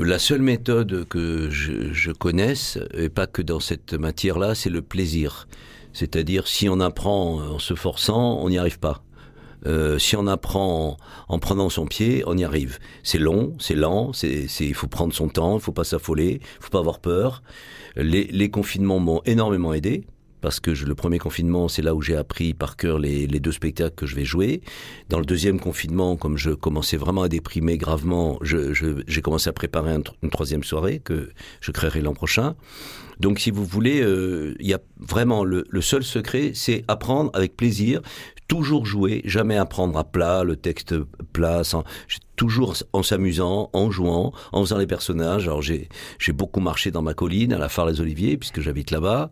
La 0.00 0.18
seule 0.18 0.42
méthode 0.42 1.06
que 1.08 1.50
je, 1.50 2.12
connaisse, 2.12 2.78
et 2.94 3.08
pas 3.08 3.26
que 3.26 3.42
dans 3.42 3.60
cette 3.60 3.94
matière-là, 3.94 4.54
c'est 4.54 4.70
le 4.70 4.82
plaisir. 4.82 5.48
C'est-à-dire, 5.92 6.46
si 6.46 6.68
on 6.68 6.80
apprend 6.80 7.40
en 7.40 7.58
se 7.58 7.74
forçant, 7.74 8.38
on 8.40 8.48
n'y 8.48 8.58
arrive 8.58 8.78
pas. 8.78 9.02
Euh, 9.66 9.98
si 9.98 10.14
on 10.14 10.28
apprend 10.28 10.96
en, 11.28 11.38
prenant 11.40 11.68
son 11.68 11.86
pied, 11.86 12.22
on 12.26 12.36
y 12.38 12.44
arrive. 12.44 12.78
C'est 13.02 13.18
long, 13.18 13.56
c'est 13.58 13.74
lent, 13.74 14.12
il 14.22 14.74
faut 14.74 14.86
prendre 14.86 15.12
son 15.12 15.28
temps, 15.28 15.56
il 15.56 15.60
faut 15.60 15.72
pas 15.72 15.84
s'affoler, 15.84 16.40
il 16.40 16.62
faut 16.62 16.70
pas 16.70 16.78
avoir 16.78 17.00
peur. 17.00 17.42
Les, 17.96 18.24
les 18.24 18.50
confinements 18.50 19.00
m'ont 19.00 19.20
énormément 19.24 19.74
aidé 19.74 20.04
parce 20.40 20.60
que 20.60 20.70
le 20.70 20.94
premier 20.94 21.18
confinement, 21.18 21.68
c'est 21.68 21.82
là 21.82 21.94
où 21.94 22.02
j'ai 22.02 22.16
appris 22.16 22.54
par 22.54 22.76
cœur 22.76 22.98
les, 22.98 23.26
deux 23.26 23.52
spectacles 23.52 23.94
que 23.94 24.06
je 24.06 24.14
vais 24.14 24.24
jouer. 24.24 24.60
Dans 25.08 25.18
le 25.18 25.24
deuxième 25.24 25.60
confinement, 25.60 26.16
comme 26.16 26.36
je 26.36 26.50
commençais 26.50 26.96
vraiment 26.96 27.22
à 27.22 27.28
déprimer 27.28 27.78
gravement, 27.78 28.38
j'ai 28.42 29.22
commencé 29.22 29.48
à 29.48 29.52
préparer 29.52 29.94
une 30.22 30.30
troisième 30.30 30.64
soirée 30.64 31.00
que 31.00 31.30
je 31.60 31.70
créerai 31.72 32.00
l'an 32.00 32.14
prochain. 32.14 32.54
Donc, 33.20 33.40
si 33.40 33.50
vous 33.50 33.64
voulez, 33.64 34.00
euh, 34.00 34.54
il 34.60 34.66
y 34.66 34.74
a 34.74 34.80
vraiment 34.98 35.44
le, 35.44 35.64
le 35.68 35.80
seul 35.80 36.02
secret, 36.02 36.52
c'est 36.54 36.84
apprendre 36.88 37.30
avec 37.34 37.56
plaisir, 37.56 38.00
toujours 38.48 38.86
jouer, 38.86 39.20
jamais 39.24 39.56
apprendre 39.56 39.98
à 39.98 40.04
plat, 40.04 40.42
le 40.42 40.56
texte 40.56 40.94
plat, 41.32 41.64
sans, 41.64 41.84
toujours 42.38 42.74
en 42.92 43.02
s'amusant, 43.02 43.68
en 43.74 43.90
jouant, 43.90 44.32
en 44.52 44.62
faisant 44.62 44.78
les 44.78 44.86
personnages. 44.86 45.44
Alors 45.44 45.60
j'ai 45.60 45.88
j'ai 46.18 46.32
beaucoup 46.32 46.60
marché 46.60 46.90
dans 46.90 47.02
ma 47.02 47.12
colline 47.12 47.52
à 47.52 47.58
la 47.58 47.68
Phare 47.68 47.86
les 47.86 48.00
Oliviers 48.00 48.38
puisque 48.38 48.60
j'habite 48.60 48.90
là-bas 48.90 49.30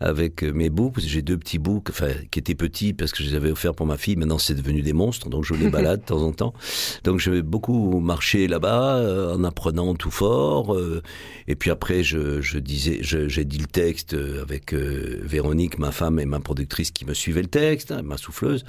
avec 0.00 0.42
mes 0.42 0.68
boucs. 0.68 0.98
J'ai 0.98 1.22
deux 1.22 1.38
petits 1.38 1.58
boucs, 1.58 1.88
enfin 1.88 2.10
qui 2.30 2.38
étaient 2.38 2.56
petits 2.56 2.92
parce 2.92 3.12
que 3.12 3.22
je 3.22 3.30
les 3.30 3.36
avais 3.36 3.50
offerts 3.50 3.74
pour 3.74 3.86
ma 3.86 3.96
fille. 3.96 4.16
Maintenant 4.16 4.38
c'est 4.38 4.54
devenu 4.54 4.82
des 4.82 4.92
monstres, 4.92 5.30
donc 5.30 5.44
je 5.44 5.54
les 5.54 5.70
balade 5.78 6.00
de 6.00 6.04
temps 6.04 6.22
en 6.22 6.32
temps. 6.32 6.52
Donc 7.04 7.20
je 7.20 7.30
vais 7.30 7.42
beaucoup 7.42 8.00
marcher 8.00 8.48
là-bas 8.48 8.96
euh, 8.96 9.34
en 9.34 9.44
apprenant 9.44 9.94
tout 9.94 10.10
fort. 10.10 10.74
Euh, 10.74 11.02
et 11.46 11.54
puis 11.54 11.70
après 11.70 12.02
je, 12.02 12.42
je 12.42 12.58
disais, 12.58 12.98
j'ai 13.28 13.44
dit 13.44 13.58
le 13.58 13.66
texte 13.66 14.14
avec 14.14 14.72
euh, 14.72 15.20
Véronique, 15.22 15.78
ma 15.78 15.92
femme 15.92 16.18
et 16.18 16.26
ma 16.26 16.40
productrice 16.40 16.90
qui 16.90 17.04
me 17.04 17.14
suivaient 17.14 17.42
le 17.42 17.48
texte, 17.48 17.92
ma 18.02 18.16
souffleuse. 18.16 18.64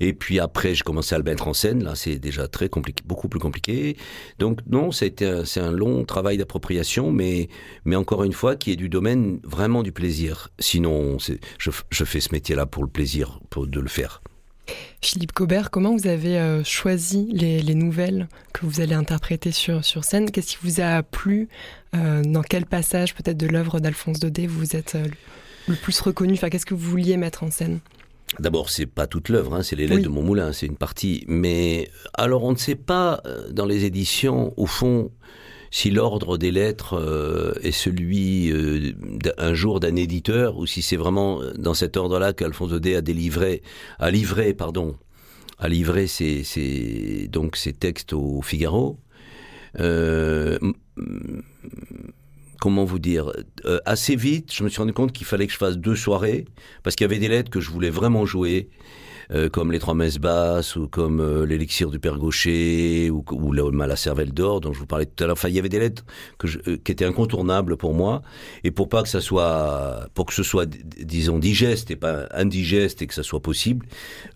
Et 0.00 0.12
puis 0.12 0.38
après, 0.40 0.74
j'ai 0.74 0.82
commencé 0.82 1.14
à 1.14 1.18
le 1.18 1.24
mettre 1.24 1.48
en 1.48 1.54
scène. 1.54 1.82
Là, 1.82 1.94
c'est 1.94 2.18
déjà 2.18 2.48
très 2.48 2.68
compliqué, 2.68 3.02
beaucoup 3.06 3.28
plus 3.28 3.40
compliqué. 3.40 3.96
Donc 4.38 4.60
non, 4.66 4.92
c'est 4.92 5.22
un 5.22 5.72
long 5.72 6.04
travail 6.04 6.36
d'appropriation, 6.36 7.12
mais, 7.12 7.48
encore 7.94 8.24
une 8.24 8.32
fois, 8.32 8.56
qui 8.56 8.72
est 8.72 8.76
du 8.76 8.88
domaine 8.88 9.40
vraiment 9.42 9.82
du 9.82 9.92
plaisir. 9.92 10.48
Sinon, 10.58 11.18
je, 11.58 12.04
fais 12.04 12.20
ce 12.20 12.32
métier-là 12.32 12.66
pour 12.66 12.82
le 12.82 12.90
plaisir, 12.90 13.40
pour 13.50 13.66
de 13.66 13.80
le 13.80 13.88
faire. 13.88 14.22
Philippe 15.00 15.32
Cobert, 15.32 15.70
comment 15.70 15.96
vous 15.96 16.08
avez 16.08 16.38
euh, 16.38 16.64
choisi 16.64 17.28
les, 17.32 17.62
les, 17.62 17.74
nouvelles 17.76 18.26
que 18.52 18.66
vous 18.66 18.80
allez 18.80 18.94
interpréter 18.94 19.52
sur, 19.52 19.82
scène? 19.84 20.30
Qu'est-ce 20.30 20.56
qui 20.56 20.66
vous 20.66 20.80
a 20.80 21.04
plu 21.04 21.42
euh, 21.42 21.85
Dans 22.24 22.42
quel 22.42 22.66
passage 22.66 23.14
peut-être 23.14 23.36
de 23.36 23.46
l'œuvre 23.46 23.80
d'Alphonse 23.80 24.20
Daudet 24.20 24.46
vous 24.46 24.76
êtes 24.76 24.94
euh, 24.94 25.06
le 25.68 25.74
plus 25.74 25.98
reconnu? 26.00 26.34
Enfin, 26.34 26.48
qu'est-ce 26.48 26.66
que 26.66 26.74
vous 26.74 26.90
vouliez 26.90 27.16
mettre 27.16 27.42
en 27.42 27.50
scène? 27.50 27.80
D'abord, 28.40 28.70
c'est 28.70 28.86
pas 28.86 29.06
toute 29.06 29.28
l'œuvre, 29.28 29.54
hein, 29.54 29.62
c'est 29.62 29.76
les 29.76 29.86
lettres 29.86 30.02
de 30.02 30.08
mon 30.08 30.22
moulin, 30.22 30.52
c'est 30.52 30.66
une 30.66 30.76
partie. 30.76 31.24
Mais 31.28 31.88
alors, 32.14 32.42
on 32.42 32.52
ne 32.52 32.56
sait 32.56 32.74
pas 32.74 33.20
euh, 33.24 33.50
dans 33.52 33.66
les 33.66 33.84
éditions, 33.84 34.52
au 34.56 34.66
fond, 34.66 35.12
si 35.70 35.90
l'ordre 35.90 36.36
des 36.36 36.50
lettres 36.50 36.94
euh, 36.94 37.54
est 37.62 37.70
celui 37.72 38.50
euh, 38.50 38.92
d'un 39.36 39.54
jour 39.54 39.78
d'un 39.78 39.94
éditeur 39.94 40.58
ou 40.58 40.66
si 40.66 40.82
c'est 40.82 40.96
vraiment 40.96 41.40
dans 41.56 41.74
cet 41.74 41.96
ordre-là 41.96 42.32
qu'Alphonse 42.32 42.70
Daudet 42.70 42.96
a 42.96 43.00
délivré, 43.00 43.62
a 43.98 44.10
livré, 44.10 44.54
pardon, 44.54 44.96
a 45.58 45.68
livré 45.68 46.06
ses, 46.06 47.28
donc 47.30 47.56
ses 47.56 47.72
textes 47.72 48.12
au 48.12 48.42
Figaro 48.42 48.98
comment 52.60 52.84
vous 52.84 52.98
dire, 52.98 53.32
euh, 53.64 53.78
assez 53.84 54.16
vite, 54.16 54.52
je 54.52 54.64
me 54.64 54.68
suis 54.68 54.78
rendu 54.78 54.92
compte 54.92 55.12
qu'il 55.12 55.26
fallait 55.26 55.46
que 55.46 55.52
je 55.52 55.58
fasse 55.58 55.78
deux 55.78 55.96
soirées, 55.96 56.46
parce 56.82 56.96
qu'il 56.96 57.04
y 57.04 57.08
avait 57.08 57.18
des 57.18 57.28
lettres 57.28 57.50
que 57.50 57.60
je 57.60 57.70
voulais 57.70 57.90
vraiment 57.90 58.26
jouer, 58.26 58.70
euh, 59.32 59.48
comme 59.48 59.72
les 59.72 59.78
trois 59.78 59.94
messes 59.94 60.18
basses, 60.18 60.76
ou 60.76 60.88
comme 60.88 61.20
euh, 61.20 61.46
l'élixir 61.46 61.90
du 61.90 61.98
père 61.98 62.18
Gaucher, 62.18 63.10
ou, 63.10 63.24
ou 63.30 63.52
le 63.52 63.70
mal 63.70 63.90
à 63.90 63.96
cervelle 63.96 64.32
d'or, 64.32 64.60
dont 64.60 64.72
je 64.72 64.78
vous 64.78 64.86
parlais 64.86 65.06
tout 65.06 65.24
à 65.24 65.26
l'heure. 65.26 65.34
Enfin, 65.34 65.48
il 65.48 65.54
y 65.54 65.58
avait 65.58 65.68
des 65.68 65.78
lettres 65.78 66.04
je, 66.44 66.58
qui 66.58 66.92
étaient 66.92 67.04
incontournables 67.04 67.76
pour 67.76 67.94
moi, 67.94 68.22
et 68.64 68.70
pour 68.70 68.88
pas 68.88 69.02
que 69.02 69.08
ça 69.08 69.20
soit, 69.20 70.08
pour 70.14 70.26
que 70.26 70.34
ce 70.34 70.42
soit, 70.42 70.66
disons, 70.66 71.38
digeste 71.38 71.90
et 71.90 71.96
pas 71.96 72.28
indigeste, 72.32 73.02
et 73.02 73.06
que 73.06 73.14
ça 73.14 73.22
soit 73.22 73.40
possible, 73.40 73.86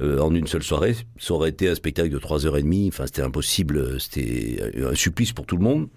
en 0.00 0.34
une 0.34 0.46
seule 0.46 0.62
soirée, 0.62 0.96
ça 1.18 1.34
aurait 1.34 1.50
été 1.50 1.68
un 1.68 1.74
spectacle 1.74 2.10
de 2.10 2.18
trois 2.18 2.46
heures 2.46 2.56
et 2.56 2.62
demie, 2.62 2.88
enfin, 2.88 3.06
c'était 3.06 3.22
impossible, 3.22 4.00
c'était 4.00 4.72
un 4.90 4.94
supplice 4.94 5.32
pour 5.32 5.46
tout 5.46 5.56
le 5.56 5.62
monde. 5.62 5.88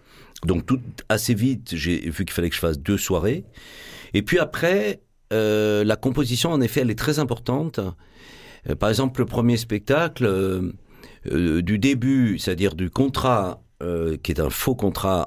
Donc 0.45 0.69
assez 1.09 1.33
vite, 1.33 1.75
j'ai 1.75 1.99
vu 2.09 2.25
qu'il 2.25 2.31
fallait 2.31 2.49
que 2.49 2.55
je 2.55 2.59
fasse 2.59 2.79
deux 2.79 2.97
soirées. 2.97 3.45
Et 4.13 4.21
puis 4.21 4.39
après, 4.39 5.01
euh, 5.31 5.83
la 5.83 5.95
composition, 5.95 6.51
en 6.51 6.61
effet, 6.61 6.81
elle 6.81 6.91
est 6.91 6.99
très 6.99 7.19
importante. 7.19 7.79
Euh, 8.69 8.75
par 8.75 8.89
exemple, 8.89 9.21
le 9.21 9.25
premier 9.25 9.57
spectacle, 9.57 10.25
euh, 10.25 11.61
du 11.61 11.79
début, 11.79 12.37
c'est-à-dire 12.39 12.75
du 12.75 12.89
contrat, 12.89 13.59
qui 14.23 14.31
est 14.31 14.39
un 14.39 14.49
faux 14.49 14.75
contrat 14.75 15.25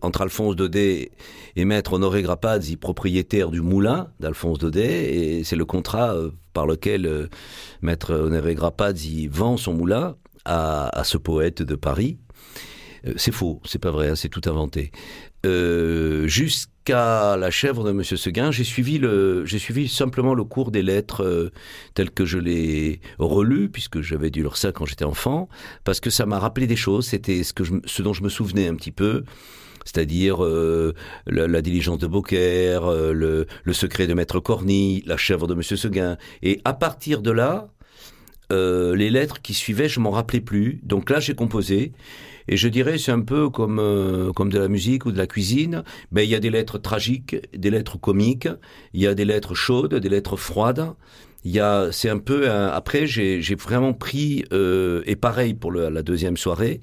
entre 0.00 0.22
Alphonse 0.22 0.56
Daudet 0.56 1.12
et 1.54 1.64
maître 1.64 1.92
Honoré 1.92 2.22
Grapazzi, 2.22 2.76
propriétaire 2.76 3.52
du 3.52 3.60
moulin 3.60 4.08
d'Alphonse 4.18 4.58
Daudet, 4.58 5.14
et 5.14 5.44
c'est 5.44 5.54
le 5.54 5.64
contrat 5.64 6.12
par 6.52 6.66
lequel 6.66 7.28
maître 7.82 8.12
Honoré 8.12 8.56
Grapazzi 8.56 9.28
vend 9.28 9.56
son 9.56 9.72
moulin 9.72 10.16
à 10.44 11.02
ce 11.04 11.16
poète 11.16 11.62
de 11.62 11.76
Paris. 11.76 12.18
Euh, 13.06 13.14
c'est 13.16 13.32
faux, 13.32 13.60
c'est 13.64 13.78
pas 13.78 13.90
vrai, 13.90 14.10
hein, 14.10 14.16
c'est 14.16 14.28
tout 14.28 14.42
inventé. 14.46 14.90
Euh, 15.44 16.26
jusqu'à 16.86 17.36
la 17.36 17.50
chèvre 17.50 17.82
de 17.82 17.90
Monsieur 17.90 18.16
Seguin, 18.16 18.52
j'ai 18.52 18.62
suivi 18.62 18.98
le, 18.98 19.44
j'ai 19.44 19.58
suivi 19.58 19.88
simplement 19.88 20.34
le 20.34 20.44
cours 20.44 20.70
des 20.70 20.82
lettres 20.82 21.24
euh, 21.24 21.50
tel 21.94 22.12
que 22.12 22.24
je 22.24 22.38
l'ai 22.38 23.00
relu, 23.18 23.68
puisque 23.68 24.02
j'avais 24.02 24.30
dû 24.30 24.42
lire 24.42 24.56
ça 24.56 24.70
quand 24.70 24.86
j'étais 24.86 25.04
enfant, 25.04 25.48
parce 25.82 25.98
que 25.98 26.10
ça 26.10 26.26
m'a 26.26 26.38
rappelé 26.38 26.68
des 26.68 26.76
choses. 26.76 27.08
C'était 27.08 27.42
ce 27.42 27.52
que 27.52 27.64
ce 27.86 28.02
dont 28.02 28.12
je 28.12 28.22
me 28.22 28.28
souvenais 28.28 28.68
un 28.68 28.76
petit 28.76 28.92
peu 28.92 29.24
c'est-à-dire 29.84 30.38
la, 31.26 31.62
diligence 31.62 31.98
de 31.98 32.08
Beaucaire, 32.08 32.90
le, 32.90 33.46
le, 33.62 33.72
secret 33.72 34.08
de 34.08 34.14
Maître 34.14 34.40
Corny, 34.40 35.04
la 35.06 35.16
chèvre 35.16 35.46
de 35.46 35.54
Monsieur 35.54 35.76
Seguin. 35.76 36.16
Et 36.42 36.60
à 36.64 36.72
partir 36.72 37.22
de 37.22 37.30
là, 37.30 37.68
les 38.50 39.10
lettres 39.10 39.40
qui 39.42 39.54
suivaient, 39.54 39.88
je 39.88 40.00
m'en 40.00 40.10
rappelais 40.10 40.40
plus. 40.40 40.80
Donc 40.82 41.08
là, 41.08 41.20
j'ai 41.20 41.36
composé. 41.36 41.92
Et 42.48 42.56
je 42.56 42.68
dirais, 42.68 42.98
c'est 42.98 43.12
un 43.12 43.20
peu 43.20 43.50
comme, 43.50 43.78
euh, 43.78 44.32
comme 44.32 44.50
de 44.50 44.58
la 44.58 44.68
musique 44.68 45.06
ou 45.06 45.12
de 45.12 45.18
la 45.18 45.26
cuisine. 45.26 45.82
Ben, 46.12 46.22
il 46.22 46.30
y 46.30 46.34
a 46.34 46.40
des 46.40 46.50
lettres 46.50 46.78
tragiques, 46.78 47.36
des 47.56 47.70
lettres 47.70 47.98
comiques, 47.98 48.48
il 48.92 49.00
y 49.00 49.06
a 49.06 49.14
des 49.14 49.24
lettres 49.24 49.54
chaudes, 49.54 49.94
des 49.94 50.08
lettres 50.08 50.36
froides. 50.36 50.92
Il 51.44 51.52
y 51.52 51.60
a, 51.60 51.92
c'est 51.92 52.10
un 52.10 52.18
peu, 52.18 52.50
après, 52.50 53.06
j'ai, 53.06 53.40
vraiment 53.54 53.92
pris, 53.92 54.44
euh, 54.52 55.02
et 55.06 55.14
pareil 55.14 55.54
pour 55.54 55.70
le, 55.70 55.88
la 55.90 56.02
deuxième 56.02 56.36
soirée, 56.36 56.80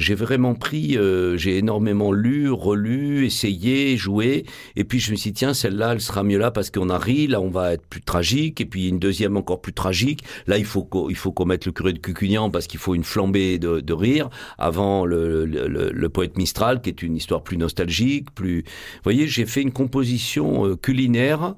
j'ai 0.00 0.14
vraiment 0.14 0.54
pris, 0.54 0.96
euh, 0.96 1.36
j'ai 1.36 1.58
énormément 1.58 2.10
lu, 2.10 2.50
relu, 2.50 3.26
essayé, 3.26 3.98
joué, 3.98 4.46
et 4.74 4.84
puis 4.84 4.98
je 4.98 5.10
me 5.12 5.16
suis 5.16 5.30
dit 5.30 5.40
tiens 5.40 5.52
celle-là 5.52 5.92
elle 5.92 6.00
sera 6.00 6.24
mieux 6.24 6.38
là 6.38 6.50
parce 6.50 6.70
qu'on 6.70 6.88
a 6.88 6.98
ri, 6.98 7.26
là 7.26 7.40
on 7.40 7.50
va 7.50 7.74
être 7.74 7.86
plus 7.86 8.00
tragique, 8.00 8.62
et 8.62 8.64
puis 8.64 8.88
une 8.88 8.98
deuxième 8.98 9.36
encore 9.36 9.60
plus 9.60 9.74
tragique. 9.74 10.24
Là 10.46 10.56
il 10.56 10.64
faut 10.64 10.88
il 11.10 11.16
faut 11.16 11.32
qu'on 11.32 11.44
mette 11.44 11.66
le 11.66 11.72
curé 11.72 11.92
de 11.92 11.98
Cucugnan 11.98 12.50
parce 12.50 12.66
qu'il 12.66 12.80
faut 12.80 12.94
une 12.94 13.04
flambée 13.04 13.58
de, 13.58 13.80
de 13.80 13.92
rire 13.92 14.30
avant 14.56 15.04
le, 15.04 15.44
le, 15.44 15.68
le, 15.68 16.08
poète 16.08 16.38
Mistral 16.38 16.80
qui 16.80 16.88
est 16.88 17.02
une 17.02 17.14
histoire 17.14 17.42
plus 17.42 17.58
nostalgique, 17.58 18.34
plus. 18.34 18.62
Vous 18.62 19.04
voyez 19.04 19.28
j'ai 19.28 19.44
fait 19.44 19.60
une 19.60 19.72
composition 19.72 20.66
euh, 20.66 20.76
culinaire 20.76 21.56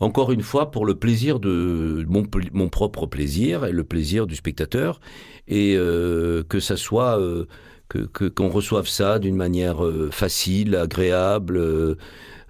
encore 0.00 0.32
une 0.32 0.42
fois 0.42 0.70
pour 0.70 0.84
le 0.86 0.94
plaisir 0.94 1.40
de 1.40 2.04
mon, 2.08 2.24
mon 2.52 2.68
propre 2.68 3.06
plaisir 3.06 3.64
et 3.64 3.72
le 3.72 3.84
plaisir 3.84 4.26
du 4.26 4.36
spectateur 4.36 5.00
et 5.48 5.74
euh, 5.76 6.42
que 6.48 6.60
ça 6.60 6.76
soit 6.76 7.18
euh, 7.20 7.46
que 7.88 8.28
qu'on 8.28 8.48
reçoive 8.48 8.88
ça 8.88 9.18
d'une 9.20 9.36
manière 9.36 9.84
euh, 9.84 10.10
facile, 10.10 10.74
agréable, 10.74 11.96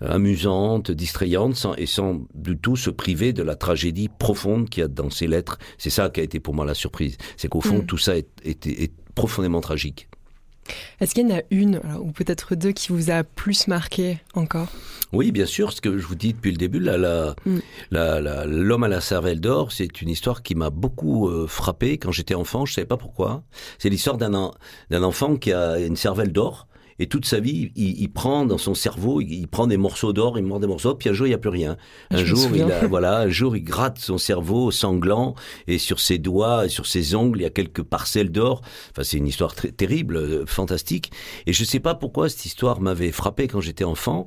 amusante, 0.01 0.91
distrayante, 0.91 1.55
sans, 1.57 1.75
et 1.75 1.87
sans 1.87 2.27
du 2.35 2.57
tout 2.57 2.77
se 2.77 2.91
priver 2.91 3.33
de 3.33 3.43
la 3.43 3.55
tragédie 3.55 4.09
profonde 4.09 4.69
qu'il 4.69 4.81
y 4.83 4.85
a 4.85 4.89
dans 4.89 5.11
ces 5.11 5.27
lettres. 5.27 5.59
C'est 5.79 5.91
ça 5.91 6.09
qui 6.11 6.21
a 6.21 6.23
été 6.23 6.41
pour 6.41 6.55
moi 6.55 6.65
la 6.65 6.75
surprise. 6.75 7.17
C'est 7.37 7.49
qu'au 7.49 7.61
fond, 7.61 7.79
Mm. 7.79 7.87
tout 7.87 7.99
ça 7.99 8.17
est, 8.17 8.29
est- 8.45 8.67
est 8.67 8.93
profondément 9.15 9.61
tragique. 9.61 10.09
Est-ce 11.01 11.15
qu'il 11.15 11.29
y 11.29 11.33
en 11.33 11.37
a 11.39 11.43
une, 11.51 11.81
ou 12.01 12.13
peut-être 12.13 12.55
deux, 12.55 12.73
qui 12.73 12.93
vous 12.93 13.11
a 13.11 13.25
plus 13.25 13.69
marqué 13.69 14.19
encore? 14.35 14.69
Oui, 15.13 15.31
bien 15.33 15.47
sûr, 15.47 15.73
ce 15.73 15.81
que 15.81 15.99
je 15.99 16.07
vous 16.07 16.15
dis 16.17 16.33
depuis 16.33 16.51
le 16.51 16.57
début, 16.57 16.81
la- 16.81 17.35
Mm. 17.45 17.59
la- 17.91 18.21
la- 18.21 18.45
l'homme 18.45 18.85
à 18.85 18.89
la 18.89 19.01
cervelle 19.01 19.41
d'or, 19.41 19.73
c'est 19.73 20.03
une 20.03 20.09
histoire 20.09 20.43
qui 20.43 20.55
m'a 20.55 20.71
beaucoup 20.71 21.29
euh, 21.29 21.47
frappé 21.47 21.99
quand 21.99 22.11
j'étais 22.13 22.35
enfant, 22.35 22.67
je 22.67 22.75
savais 22.75 22.87
pas 22.87 22.97
pourquoi. 22.97 23.43
C'est 23.79 23.89
l'histoire 23.89 24.17
d'un 24.19 24.35
enfant 25.03 25.37
qui 25.37 25.53
a 25.53 25.79
une 25.79 25.97
cervelle 25.97 26.33
d'or. 26.33 26.67
Et 26.99 27.07
toute 27.07 27.27
sa 27.27 27.41
vie, 27.41 27.73
il, 27.77 28.01
il 28.01 28.09
prend 28.09 28.45
dans 28.47 28.59
son 28.59 28.75
cerveau, 28.75 29.21
il, 29.21 29.33
il 29.33 29.49
prend 29.49 29.67
des 29.67 29.77
morceaux 29.77 30.13
d'or, 30.13 30.39
il 30.39 30.45
mord 30.45 30.61
des 30.61 30.67
morceaux, 30.67 30.95
puis 30.95 31.09
un 31.09 31.13
jour 31.13 31.27
il 31.27 31.31
n'y 31.31 31.35
a 31.35 31.39
plus 31.39 31.51
rien. 31.51 31.77
Un 32.11 32.25
jour, 32.25 32.49
il 32.55 32.63
a, 32.63 32.87
voilà, 32.87 33.21
un 33.21 33.29
jour 33.29 33.57
il 33.57 33.63
gratte 33.63 33.99
son 33.99 34.19
cerveau 34.19 34.71
sanglant 34.71 35.35
et 35.67 35.79
sur 35.79 36.01
ses 36.01 36.19
doigts, 36.19 36.67
et 36.67 36.69
sur 36.69 36.87
ses 36.87 37.15
ongles, 37.15 37.41
il 37.41 37.43
y 37.43 37.47
a 37.47 37.51
quelques 37.51 37.83
parcelles 37.83 38.31
d'or. 38.31 38.63
Enfin, 38.91 39.03
c'est 39.05 39.19
une 39.19 39.27
histoire 39.27 39.55
très 39.55 39.73
terrible, 39.73 40.17
euh, 40.17 40.47
fantastique. 40.47 41.11
Et 41.47 41.53
je 41.53 41.65
sais 41.65 41.81
pas 41.81 41.95
pourquoi 41.95 42.29
cette 42.29 42.45
histoire 42.47 42.81
m'avait 42.81 43.13
frappé 43.13 43.49
quand 43.49 43.61
j'étais 43.61 43.85
enfant. 43.85 44.27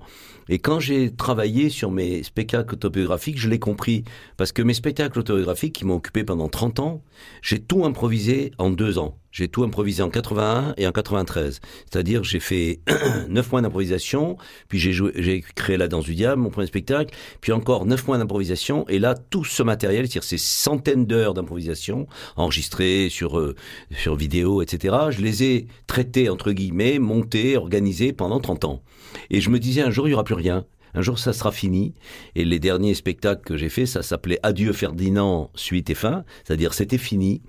Et 0.52 0.58
quand 0.58 0.80
j'ai 0.80 1.12
travaillé 1.12 1.70
sur 1.70 1.92
mes 1.92 2.24
spectacles 2.24 2.74
autobiographiques, 2.74 3.38
je 3.38 3.50
l'ai 3.50 3.60
compris. 3.60 4.04
Parce 4.36 4.52
que 4.52 4.64
mes 4.64 4.74
spectacles 4.74 5.20
autobiographiques 5.20 5.74
qui 5.74 5.86
m'ont 5.86 5.96
occupé 5.96 6.24
pendant 6.24 6.50
30 6.50 6.80
ans, 6.80 7.04
j'ai 7.44 7.60
tout 7.60 7.86
improvisé 7.86 8.52
en 8.58 8.72
deux 8.72 8.98
ans. 8.98 9.19
J'ai 9.32 9.48
tout 9.48 9.64
improvisé 9.64 10.02
en 10.02 10.10
81 10.10 10.74
et 10.78 10.88
en 10.88 10.92
93. 10.92 11.60
C'est-à-dire, 11.90 12.24
j'ai 12.24 12.40
fait 12.40 12.80
neuf 13.30 13.52
mois 13.52 13.62
d'improvisation, 13.62 14.38
puis 14.68 14.80
j'ai 14.80 15.42
créé 15.56 15.78
La 15.78 15.88
Danse 15.88 16.06
du 16.06 16.16
Diable, 16.16 16.42
mon 16.42 16.50
premier 16.50 16.68
spectacle, 16.68 17.14
puis 17.42 17.52
encore 17.52 17.86
neuf 17.86 18.08
mois 18.08 18.18
d'improvisation, 18.18 18.88
et 18.88 19.00
là, 19.00 19.16
tout 19.16 19.46
ce 19.46 19.62
matériel, 19.64 20.06
c'est-à-dire 20.06 20.24
ces 20.24 20.38
centaines 20.38 21.06
d'heures 21.06 21.34
d'improvisation, 21.34 22.08
enregistrées 22.36 23.10
sur, 23.10 23.40
euh, 23.40 23.56
sur 23.92 24.16
vidéo, 24.16 24.62
etc., 24.62 24.96
je 25.12 25.22
les 25.22 25.44
ai 25.44 25.68
traités, 25.88 26.30
entre 26.30 26.52
guillemets, 26.52 27.00
montés, 27.00 27.58
organisés 27.58 28.14
pendant 28.14 28.40
30 28.40 28.66
ans. 28.66 28.82
Et 29.30 29.42
je 29.42 29.50
me 29.50 29.60
disais, 29.60 29.82
un 29.82 29.92
jour, 29.92 30.08
il 30.08 30.12
n'y 30.12 30.14
aura 30.16 30.24
plus 30.24 30.36
rien. 30.36 30.66
Un 30.94 31.02
jour, 31.02 31.20
ça 31.20 31.34
sera 31.34 31.52
fini. 31.52 31.94
Et 32.36 32.46
les 32.46 32.60
derniers 32.60 32.96
spectacles 32.96 33.44
que 33.44 33.58
j'ai 33.58 33.70
faits, 33.70 33.88
ça 33.88 34.02
s'appelait 34.02 34.40
Adieu 34.44 34.74
Ferdinand, 34.74 35.52
suite 35.56 35.90
et 35.90 35.96
fin. 35.96 36.24
C'est-à-dire, 36.44 36.74
c'était 36.74 36.98
fini. 36.98 37.42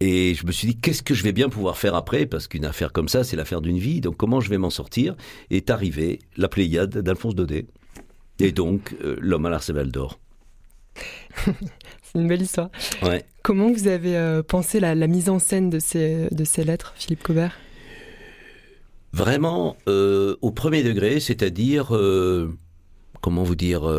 Et 0.00 0.34
je 0.34 0.46
me 0.46 0.52
suis 0.52 0.68
dit, 0.68 0.76
qu'est-ce 0.76 1.02
que 1.02 1.14
je 1.14 1.24
vais 1.24 1.32
bien 1.32 1.48
pouvoir 1.48 1.76
faire 1.76 1.94
après? 1.94 2.26
Parce 2.26 2.46
qu'une 2.46 2.64
affaire 2.64 2.92
comme 2.92 3.08
ça, 3.08 3.24
c'est 3.24 3.36
l'affaire 3.36 3.60
d'une 3.60 3.78
vie. 3.78 4.00
Donc, 4.00 4.16
comment 4.16 4.40
je 4.40 4.48
vais 4.48 4.58
m'en 4.58 4.70
sortir? 4.70 5.16
Est 5.50 5.70
arrivé 5.70 6.20
la 6.36 6.48
Pléiade 6.48 6.98
d'Alphonse 6.98 7.34
Daudet. 7.34 7.66
Et 8.38 8.52
donc, 8.52 8.94
euh, 9.02 9.16
l'homme 9.20 9.46
à 9.46 9.50
l'arsenal 9.50 9.90
d'or. 9.90 10.20
C'est 12.02 12.18
une 12.18 12.28
belle 12.28 12.42
histoire. 12.42 12.70
Ouais. 13.02 13.24
Comment 13.42 13.72
vous 13.72 13.88
avez 13.88 14.16
euh, 14.16 14.42
pensé 14.42 14.78
la, 14.78 14.94
la 14.94 15.06
mise 15.08 15.28
en 15.28 15.40
scène 15.40 15.68
de 15.68 15.80
ces, 15.80 16.28
de 16.30 16.44
ces 16.44 16.62
lettres, 16.62 16.94
Philippe 16.96 17.22
Cobert 17.22 17.58
Vraiment 19.12 19.76
euh, 19.88 20.36
au 20.42 20.52
premier 20.52 20.82
degré, 20.84 21.18
c'est-à-dire, 21.18 21.88
comment 23.20 23.42
vous 23.42 23.56
dire, 23.56 23.90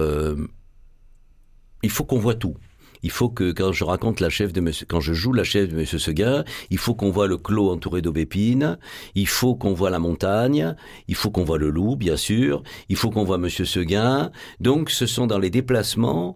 il 1.84 1.89
faut 1.89 2.06
qu'on 2.06 2.20
voit 2.20 2.36
tout. 2.36 2.56
Il 3.03 3.12
faut 3.12 3.29
que 3.29 3.51
quand 3.51 3.72
je 3.72 3.84
raconte 3.84 4.20
la 4.20 4.29
chef 4.29 4.53
de 4.53 4.62
monsieur, 4.62 4.86
quand 4.88 5.00
je 5.00 5.13
joue 5.13 5.34
la 5.34 5.44
chef 5.44 5.70
de 5.70 5.75
Monsieur 5.75 6.00
Seguin, 6.00 6.44
il 6.70 6.77
faut 6.77 6.96
qu'on 6.96 7.12
voit 7.12 7.27
le 7.27 7.38
clos 7.38 7.70
entouré 7.70 8.01
d'aubépines, 8.01 8.77
il 9.15 9.27
faut 9.27 9.56
qu'on 9.56 9.74
voit 9.74 9.89
la 9.89 10.00
montagne, 10.00 10.75
il 11.08 11.15
faut 11.15 11.32
qu'on 11.32 11.44
voit 11.44 11.58
le 11.58 11.70
loup, 11.70 11.96
bien 11.96 12.18
sûr, 12.18 12.63
il 12.89 12.96
faut 12.96 13.10
qu'on 13.10 13.24
voit 13.24 13.38
Monsieur 13.38 13.65
Seguin. 13.65 14.32
Donc, 14.60 14.89
ce 14.89 15.06
sont 15.06 15.27
dans 15.27 15.39
les 15.39 15.50
déplacements. 15.50 16.36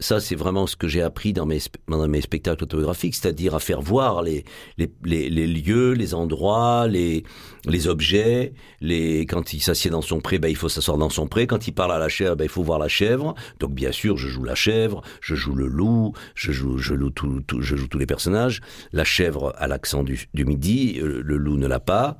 Ça, 0.00 0.18
c'est 0.18 0.34
vraiment 0.34 0.66
ce 0.66 0.74
que 0.74 0.88
j'ai 0.88 1.02
appris 1.02 1.32
dans 1.32 1.46
mes, 1.46 1.60
dans 1.86 2.08
mes 2.08 2.20
spectacles 2.20 2.64
autographiques, 2.64 3.14
c'est-à-dire 3.14 3.54
à 3.54 3.60
faire 3.60 3.80
voir 3.80 4.22
les, 4.22 4.44
les, 4.76 5.46
lieux, 5.46 5.92
les 5.92 6.14
endroits, 6.14 6.88
les, 6.88 7.22
les 7.64 7.86
objets. 7.86 8.54
Les, 8.80 9.24
quand 9.24 9.52
il 9.52 9.60
s'assied 9.60 9.88
dans 9.88 10.02
son 10.02 10.20
pré, 10.20 10.40
ben, 10.40 10.48
il 10.48 10.56
faut 10.56 10.68
s'asseoir 10.68 10.98
dans 10.98 11.10
son 11.10 11.28
pré. 11.28 11.46
Quand 11.46 11.68
il 11.68 11.72
parle 11.72 11.92
à 11.92 11.98
la 11.98 12.08
chèvre, 12.08 12.34
ben, 12.34 12.44
il 12.44 12.50
faut 12.50 12.64
voir 12.64 12.80
la 12.80 12.88
chèvre. 12.88 13.36
Donc, 13.60 13.72
bien 13.72 13.92
sûr, 13.92 14.16
je 14.16 14.26
joue 14.26 14.42
la 14.42 14.56
chèvre, 14.56 15.00
je 15.20 15.36
joue 15.36 15.54
le 15.54 15.68
loup, 15.68 16.12
je 16.34 16.50
joue, 16.50 16.78
je 16.78 16.94
tout, 17.10 17.40
tout- 17.46 17.62
je 17.62 17.76
joue 17.76 17.86
tous 17.86 17.98
les 17.98 18.06
personnages. 18.06 18.60
La 18.92 19.04
chèvre 19.04 19.52
a 19.58 19.68
l'accent 19.68 20.02
du, 20.02 20.28
du 20.34 20.44
midi, 20.44 20.98
euh, 21.00 21.22
le 21.24 21.36
loup 21.36 21.56
ne 21.56 21.68
l'a 21.68 21.80
pas. 21.80 22.18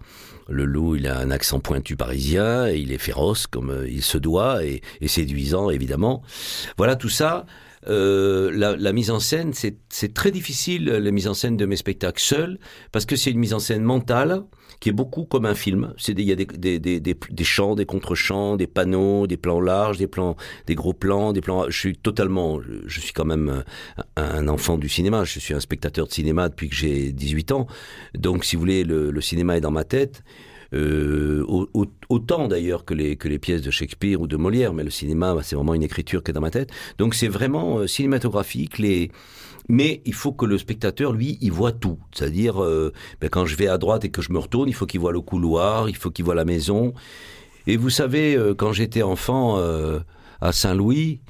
Le 0.49 0.65
loup, 0.65 0.97
il 0.97 1.07
a 1.07 1.19
un 1.19 1.31
accent 1.31 1.61
pointu 1.61 1.97
parisien, 1.97 2.69
et 2.69 2.79
il 2.79 2.93
est 2.93 2.99
féroce 2.99 3.47
comme 3.47 3.71
euh, 3.71 3.89
il 3.89 4.03
se 4.03 4.17
doit, 4.19 4.65
et, 4.65 4.83
séduisant, 5.07 5.71
évidemment. 5.71 6.23
Voilà, 6.77 6.97
tout 6.97 7.09
ça. 7.09 7.47
euh, 7.89 8.51
la, 8.53 8.93
mise 8.93 9.11
en 9.11 9.21
scène, 9.21 9.53
c'est 9.53 10.15
très 10.15 10.31
difficile, 10.31 10.87
la 10.87 11.11
mise 11.11 11.29
en 11.29 11.35
scène 11.35 11.57
de 11.57 11.67
mes 11.67 11.77
spectacles 11.77 12.21
seuls, 12.21 12.59
parce 12.93 13.05
que 13.05 13.17
c'est 13.17 13.31
une 13.31 13.39
mise 13.39 13.55
en 13.55 13.59
scène 13.59 13.83
mentale 13.83 14.43
qui 14.81 14.89
est 14.89 14.93
beaucoup 14.93 15.25
comme 15.25 15.47
un 15.47 15.55
film. 15.55 15.95
C'est 15.97 16.13
Il 16.13 16.23
y 16.23 16.33
a 16.33 16.37
des, 16.37 16.47
des, 16.47 16.79
des, 16.79 17.01
des, 17.01 17.45
chants, 17.45 17.75
des 17.75 17.87
contre-chants, 17.87 18.57
des 18.57 18.67
panneaux, 18.67 19.27
des 19.27 19.37
plans 19.37 19.61
larges, 19.61 19.99
des 19.99 20.07
plans, 20.07 20.37
des 20.67 20.75
gros 20.75 20.93
plans, 20.93 21.33
des 21.33 21.41
plans. 21.41 21.65
Je 21.69 21.79
suis 21.79 21.97
totalement, 21.97 22.61
je, 22.87 23.01
suis 23.01 23.13
quand 23.13 23.25
même 23.25 23.65
un, 24.17 24.23
un 24.23 24.49
enfant 24.49 24.79
du 24.79 24.89
cinéma. 24.89 25.25
Je 25.25 25.41
suis 25.41 25.55
un 25.55 25.61
spectateur 25.61 26.07
de 26.07 26.13
cinéma 26.13 26.49
depuis 26.49 26.69
que 26.69 26.77
j'ai 26.77 27.13
18 27.13 27.53
ans. 27.53 27.67
Donc, 28.15 28.45
si 28.45 28.57
vous 28.57 28.61
voulez, 28.61 28.85
le, 28.85 29.11
le 29.11 29.21
cinéma 29.21 29.57
est 29.57 29.61
dans 29.61 29.71
ma 29.71 29.85
tête. 29.85 30.23
Euh, 30.75 31.45
au- 31.49 31.69
au- 31.73 31.87
autant 32.11 32.47
d'ailleurs 32.47 32.85
que 32.85 32.93
les, 32.93 33.17
pièces 33.39 33.63
de 33.63 33.71
Shakespeare 33.71 34.21
ou 34.21 34.27
de 34.27 34.37
Molière, 34.37 34.75
mais 34.75 34.85
le 34.85 34.91
cinéma, 34.91 35.35
c'est 35.43 35.57
vraiment 35.57 35.75
une 35.75 35.83
écriture 35.83 36.23
qui 36.23 36.31
est 36.31 36.35
dans 36.35 36.43
ma 36.43 36.51
tête. 36.51 36.71
Donc 36.99 37.15
c'est 37.15 37.29
vraiment 37.29 37.79
euh, 37.79 37.87
cinématographique. 37.87 38.79
Mais 39.71 40.03
il 40.05 40.15
faut 40.15 40.33
que 40.33 40.47
le 40.47 40.57
spectateur, 40.59 41.13
lui, 41.13 41.39
il 41.41 41.53
voit 41.53 41.73
tout. 41.73 41.99
C'est-à-dire, 42.13 42.63
euh, 42.63 42.93
ben, 43.21 43.29
quand 43.31 43.45
je 43.47 43.57
vais 43.57 43.69
à 43.69 43.79
droite 43.79 44.05
et 44.05 44.11
que 44.11 44.23
je 44.23 44.33
me 44.33 44.39
retourne, 44.39 44.69
il 44.69 44.75
faut 44.75 44.87
qu'il 44.87 45.01
voit 45.01 45.13
le 45.13 45.21
couloir, 45.21 45.89
il 45.89 45.97
faut 45.97 46.11
qu'il 46.11 46.25
voit 46.25 46.35
la 46.35 46.45
maison. 46.45 46.95
Et 47.67 47.77
vous 47.77 47.91
savez, 47.91 48.39
quand 48.57 48.73
j'étais 48.73 49.03
enfant 49.03 49.59
à 50.41 50.53
Saint-Louis, 50.53 51.21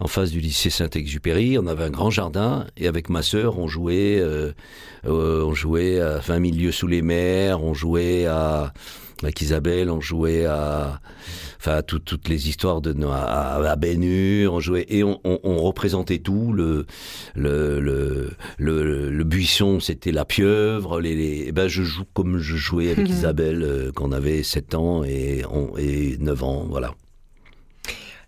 en 0.00 0.06
face 0.06 0.30
du 0.30 0.40
lycée 0.40 0.70
Saint-Exupéry, 0.70 1.58
on 1.58 1.66
avait 1.66 1.84
un 1.84 1.90
grand 1.90 2.10
jardin 2.10 2.66
et 2.76 2.86
avec 2.86 3.08
ma 3.08 3.22
sœur, 3.22 3.58
on 3.58 3.66
jouait, 3.68 4.18
euh, 4.20 4.52
euh, 5.06 5.44
on 5.44 5.54
jouait 5.54 6.00
à 6.00 6.18
20 6.18 6.46
000 6.50 6.56
lieues 6.56 6.72
sous 6.72 6.86
les 6.86 7.02
mers, 7.02 7.62
on 7.62 7.74
jouait 7.74 8.26
à 8.26 8.72
avec 9.20 9.40
Isabelle, 9.42 9.90
on 9.90 10.00
jouait 10.00 10.44
à, 10.46 11.00
enfin, 11.58 11.72
à 11.78 11.82
tout- 11.82 11.98
toutes 11.98 12.28
les 12.28 12.48
histoires 12.48 12.80
de 12.80 12.94
à, 13.04 13.54
à, 13.56 13.74
Ben 13.74 14.00
Hur, 14.00 14.52
on 14.54 14.60
jouait 14.60 14.86
et 14.88 15.02
on, 15.02 15.18
on, 15.24 15.40
on 15.42 15.56
représentait 15.56 16.18
tout. 16.20 16.52
Le 16.52 16.86
le 17.34 17.80
le 17.80 18.30
le, 18.58 19.10
le 19.10 19.24
buisson, 19.24 19.80
c'était 19.80 20.12
la 20.12 20.24
pieuvre. 20.24 21.00
Les, 21.00 21.16
les 21.16 21.46
eh 21.48 21.52
ben 21.52 21.66
je 21.66 21.82
joue 21.82 22.04
comme 22.14 22.38
je 22.38 22.54
jouais 22.56 22.92
avec. 22.92 23.08
Isabelle 23.18 23.64
euh, 23.64 23.90
quand 23.92 24.06
on 24.08 24.12
avait 24.12 24.44
7 24.44 24.76
ans 24.76 25.02
et 25.02 25.42
on, 25.50 25.76
et 25.76 26.16
9 26.20 26.44
ans, 26.44 26.66
voilà. 26.70 26.94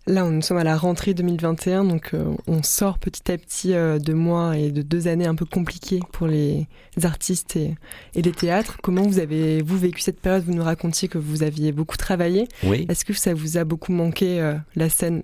Là, 0.07 0.29
nous 0.29 0.41
sommes 0.41 0.57
à 0.57 0.65
la 0.65 0.79
rentrée 0.79 1.13
2021, 1.13 1.85
donc 1.85 2.15
euh, 2.15 2.35
on 2.47 2.63
sort 2.63 2.99
petit 2.99 3.31
à 3.31 3.37
petit 3.37 3.75
euh, 3.75 3.99
de 3.99 4.15
mois 4.15 4.57
et 4.57 4.73
de 4.73 4.81
deux 4.81 5.09
années 5.09 5.27
un 5.27 5.35
peu 5.35 5.45
compliquées 5.45 6.01
pour 6.13 6.27
les 6.27 6.67
artistes 7.03 7.57
et, 7.57 7.77
et 8.15 8.23
les 8.23 8.33
théâtres. 8.33 8.79
Comment 8.83 9.03
vous 9.03 9.19
avez 9.19 9.61
vous 9.61 9.79
vécu 9.79 10.01
cette 10.01 10.21
période? 10.21 10.43
Vous 10.45 10.55
nous 10.55 10.65
racontiez 10.65 11.09
que 11.09 11.19
vous 11.19 11.43
aviez 11.43 11.71
beaucoup 11.71 11.99
travaillé. 11.99 12.49
Oui. 12.65 12.87
Est-ce 12.89 13.05
que 13.05 13.13
ça 13.13 13.35
vous 13.35 13.59
a 13.59 13.65
beaucoup 13.65 13.93
manqué 13.93 14.41
euh, 14.41 14.55
la 14.75 14.89
scène? 14.89 15.23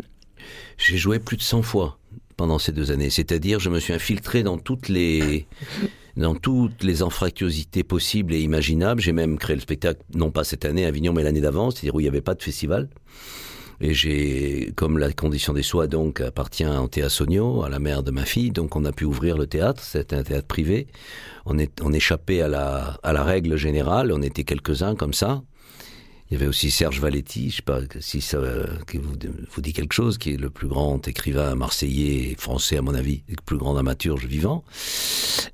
J'ai 0.77 0.99
joué 0.99 1.19
plus 1.19 1.39
de 1.39 1.43
100 1.43 1.63
fois 1.63 1.99
pendant 2.37 2.59
ces 2.59 2.73
deux 2.73 2.91
années. 2.91 3.11
C'est-à-dire, 3.11 3.59
je 3.61 3.71
me 3.71 3.81
suis 3.81 3.95
infiltré 3.95 4.43
dans 4.43 4.59
toutes 4.59 4.89
les 4.91 5.47
dans 6.19 6.35
toutes 6.35 6.83
les 6.83 7.03
anfractuosités 7.03 7.83
possibles 7.83 8.35
et 8.35 8.41
imaginables. 8.41 9.01
J'ai 9.01 9.13
même 9.13 9.39
créé 9.39 9.57
le 9.57 9.63
spectacle, 9.63 10.03
non 10.15 10.31
pas 10.31 10.45
cette 10.45 10.67
année 10.67 10.85
à 10.85 10.89
Avignon, 10.89 11.15
mais 11.15 11.23
l'année 11.23 11.41
d'avant, 11.41 11.71
c'est-à-dire 11.71 11.95
où 11.95 12.01
il 12.01 12.05
n'y 12.05 12.09
avait 12.09 12.21
pas 12.21 12.35
de 12.35 12.43
festival. 12.43 12.89
Et 13.81 13.93
j'ai, 13.93 14.73
comme 14.75 14.99
la 14.99 15.13
condition 15.13 15.53
des 15.53 15.63
soins 15.63 15.87
donc 15.87 16.21
appartient 16.21 16.65
à 16.65 16.81
Antea 16.81 17.09
Sonio, 17.09 17.63
à 17.63 17.69
la 17.69 17.79
mère 17.79 18.03
de 18.03 18.11
ma 18.11 18.25
fille, 18.25 18.51
donc 18.51 18.75
on 18.75 18.85
a 18.85 18.93
pu 18.93 19.05
ouvrir 19.05 19.37
le 19.37 19.47
théâtre. 19.47 19.83
C'était 19.83 20.17
un 20.17 20.23
théâtre 20.23 20.47
privé. 20.47 20.87
On 21.45 21.59
est, 21.59 21.81
on 21.83 21.93
échappait 21.93 22.41
à 22.41 22.49
la, 22.49 22.99
à 23.03 23.13
la 23.13 23.23
règle 23.23 23.57
générale. 23.57 24.13
On 24.13 24.23
était 24.23 24.45
quelques-uns 24.45 24.95
comme 24.95 25.13
ça. 25.13 25.43
Il 26.29 26.35
y 26.35 26.37
avait 26.37 26.49
aussi 26.49 26.73
Serge 26.73 27.01
Valetti, 27.01 27.51
je 27.51 27.57
sais 27.57 27.63
pas 27.63 27.79
si 28.01 28.21
ça 28.21 28.41
vous 28.41 29.61
dit 29.61 29.73
quelque 29.73 29.93
chose, 29.93 30.19
qui 30.19 30.33
est 30.33 30.37
le 30.37 30.51
plus 30.51 30.67
grand 30.67 31.07
écrivain 31.07 31.55
marseillais 31.55 32.33
et 32.33 32.35
français 32.37 32.79
à 32.79 32.83
mon 32.83 32.95
avis, 32.95 33.23
le 33.29 33.37
plus 33.45 33.57
grand 33.57 33.75
dramaturge 33.75 34.27
vivant. 34.27 34.65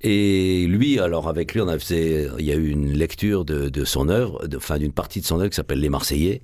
Et 0.00 0.64
lui, 0.66 0.98
alors 0.98 1.28
avec 1.28 1.52
lui, 1.52 1.60
on 1.60 1.68
a 1.68 1.78
fait, 1.78 2.26
il 2.38 2.46
y 2.46 2.52
a 2.52 2.54
eu 2.54 2.70
une 2.70 2.90
lecture 2.90 3.44
de, 3.44 3.68
de 3.68 3.84
son 3.84 4.08
œuvre, 4.08 4.48
de- 4.48 4.56
enfin 4.56 4.78
d'une 4.78 4.92
partie 4.92 5.20
de 5.20 5.26
son 5.26 5.40
œuvre 5.40 5.50
qui 5.50 5.56
s'appelle 5.56 5.80
Les 5.80 5.90
Marseillais. 5.90 6.40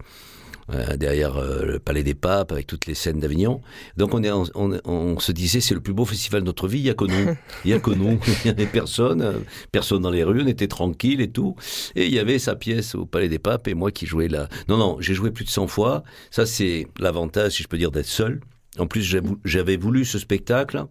Euh, 0.72 0.96
derrière 0.96 1.37
euh, 1.37 1.64
le 1.64 1.78
Palais 1.78 2.02
des 2.02 2.14
Papes, 2.14 2.52
avec 2.52 2.66
toutes 2.66 2.87
les 2.87 2.94
scènes 2.94 3.20
d'Avignon. 3.20 3.61
Donc 3.96 4.14
on, 4.14 4.22
est, 4.22 4.31
on, 4.31 4.44
on, 4.54 4.81
on 4.85 5.18
se 5.18 5.33
disait, 5.33 5.61
c'est 5.61 5.74
le 5.74 5.81
plus 5.81 5.94
beau 5.94 6.04
festival 6.04 6.42
de 6.42 6.46
notre 6.46 6.68
vie, 6.68 6.78
il 6.78 6.85
n'y 6.85 6.90
a 6.90 6.94
que 6.94 7.04
nous. 7.04 7.35
Il 7.64 7.68
n'y 7.68 7.72
a 7.72 7.81
que 7.81 7.90
nous, 7.90 8.18
il 8.26 8.35
n'y 8.44 8.50
avait 8.50 8.66
personne, 8.66 9.22
euh, 9.22 9.38
personne 9.72 10.02
dans 10.02 10.11
les 10.11 10.24
rues, 10.24 10.42
on 10.42 10.46
était 10.46 10.68
tranquille 10.68 11.20
et 11.20 11.31
tout. 11.31 11.57
Et 11.94 12.07
il 12.07 12.12
y 12.12 12.18
avait 12.18 12.38
sa 12.38 12.54
pièce 12.54 12.94
au 12.94 13.07
Palais 13.07 13.28
des 13.28 13.38
Papes 13.38 13.68
et 13.68 13.74
moi 13.74 13.90
qui 13.90 14.07
jouais 14.07 14.28
là. 14.28 14.48
Non, 14.68 14.76
non, 14.76 14.96
j'ai 15.00 15.14
joué 15.14 15.31
plus 15.31 15.44
de 15.44 15.50
100 15.50 15.68
fois. 15.68 16.02
Ça, 16.31 16.46
c'est 16.46 16.87
l'avantage, 16.98 17.52
si 17.52 17.62
je 17.62 17.68
peux 17.68 17.78
dire, 17.78 17.90
d'être 17.90 18.07
seul. 18.07 18.40
En 18.78 18.87
plus, 18.87 19.02
j'avais 19.44 19.76
voulu 19.76 20.04
ce 20.04 20.18
spectacle 20.18 20.85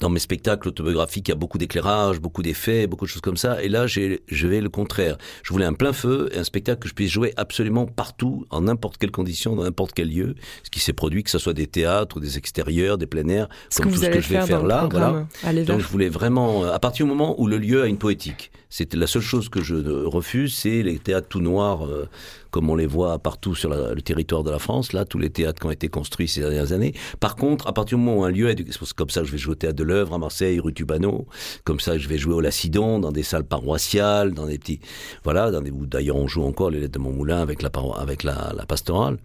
dans 0.00 0.08
mes 0.08 0.18
spectacles 0.18 0.68
autobiographiques, 0.68 1.28
il 1.28 1.32
y 1.32 1.32
a 1.32 1.36
beaucoup 1.36 1.58
d'éclairage, 1.58 2.20
beaucoup 2.20 2.42
d'effets, 2.42 2.86
beaucoup 2.86 3.04
de 3.04 3.10
choses 3.10 3.22
comme 3.22 3.36
ça. 3.36 3.62
Et 3.62 3.68
là, 3.68 3.86
je 3.86 4.46
vais 4.46 4.60
le 4.60 4.68
contraire. 4.68 5.18
Je 5.42 5.52
voulais 5.52 5.66
un 5.66 5.72
plein 5.72 5.92
feu 5.92 6.30
et 6.32 6.38
un 6.38 6.44
spectacle 6.44 6.80
que 6.80 6.88
je 6.88 6.94
puisse 6.94 7.10
jouer 7.10 7.32
absolument 7.36 7.86
partout, 7.86 8.46
en 8.50 8.62
n'importe 8.62 8.98
quelle 8.98 9.10
condition, 9.10 9.56
dans 9.56 9.64
n'importe 9.64 9.92
quel 9.92 10.10
lieu. 10.10 10.34
Ce 10.62 10.70
qui 10.70 10.80
s'est 10.80 10.92
produit, 10.92 11.22
que 11.22 11.30
ce 11.30 11.38
soit 11.38 11.54
des 11.54 11.66
théâtres, 11.66 12.20
des 12.20 12.38
extérieurs, 12.38 12.98
des 12.98 13.06
plein 13.06 13.28
air, 13.28 13.48
comme 13.76 13.90
tout 13.90 13.98
ce 13.98 14.06
que 14.06 14.20
je 14.20 14.34
vais 14.34 14.46
faire 14.46 14.64
là. 14.64 14.88
Voilà. 14.90 15.26
Donc 15.64 15.80
je 15.80 15.88
voulais 15.88 16.08
vraiment, 16.08 16.64
euh, 16.64 16.72
à 16.72 16.78
partir 16.78 17.06
du 17.06 17.10
moment 17.10 17.40
où 17.40 17.46
le 17.46 17.58
lieu 17.58 17.82
a 17.82 17.86
une 17.86 17.98
poétique, 17.98 18.50
c'est 18.70 18.94
la 18.94 19.06
seule 19.06 19.22
chose 19.22 19.48
que 19.48 19.62
je 19.62 19.74
refuse, 20.04 20.54
c'est 20.54 20.82
les 20.82 20.98
théâtres 20.98 21.28
tout 21.28 21.40
noirs. 21.40 21.86
Euh, 21.86 22.08
comme 22.50 22.70
on 22.70 22.76
les 22.76 22.86
voit 22.86 23.18
partout 23.18 23.54
sur 23.54 23.70
le 23.70 24.00
territoire 24.00 24.42
de 24.42 24.50
la 24.50 24.58
France, 24.58 24.92
là, 24.92 25.04
tous 25.04 25.18
les 25.18 25.30
théâtres 25.30 25.60
qui 25.60 25.66
ont 25.66 25.70
été 25.70 25.88
construits 25.88 26.28
ces 26.28 26.40
dernières 26.40 26.72
années. 26.72 26.94
Par 27.20 27.36
contre, 27.36 27.66
à 27.66 27.72
partir 27.72 27.98
du 27.98 28.04
moment 28.04 28.20
où 28.20 28.24
un 28.24 28.30
lieu 28.30 28.48
est, 28.48 28.94
comme 28.94 29.10
ça 29.10 29.24
je 29.24 29.30
vais 29.30 29.38
jouer 29.38 29.52
au 29.52 29.56
théâtre 29.56 29.76
de 29.76 29.84
l'œuvre 29.84 30.14
à 30.14 30.18
Marseille, 30.18 30.58
rue 30.60 30.72
Tubano, 30.72 31.26
comme 31.64 31.80
ça 31.80 31.98
je 31.98 32.08
vais 32.08 32.18
jouer 32.18 32.34
au 32.34 32.40
Lacidon, 32.40 32.98
dans 32.98 33.12
des 33.12 33.22
salles 33.22 33.44
paroissiales, 33.44 34.32
dans 34.32 34.46
des 34.46 34.58
petits, 34.58 34.80
voilà, 35.24 35.50
dans 35.50 35.60
des, 35.60 35.70
d'ailleurs 35.70 36.16
on 36.16 36.26
joue 36.26 36.42
encore 36.42 36.70
les 36.70 36.80
lettres 36.80 36.94
de 36.94 36.98
mon 36.98 37.12
moulin 37.12 37.40
avec 37.40 37.62
la, 37.62 37.70
avec 37.96 38.22
la, 38.22 38.52
la 38.56 38.66
pastorale. 38.66 39.18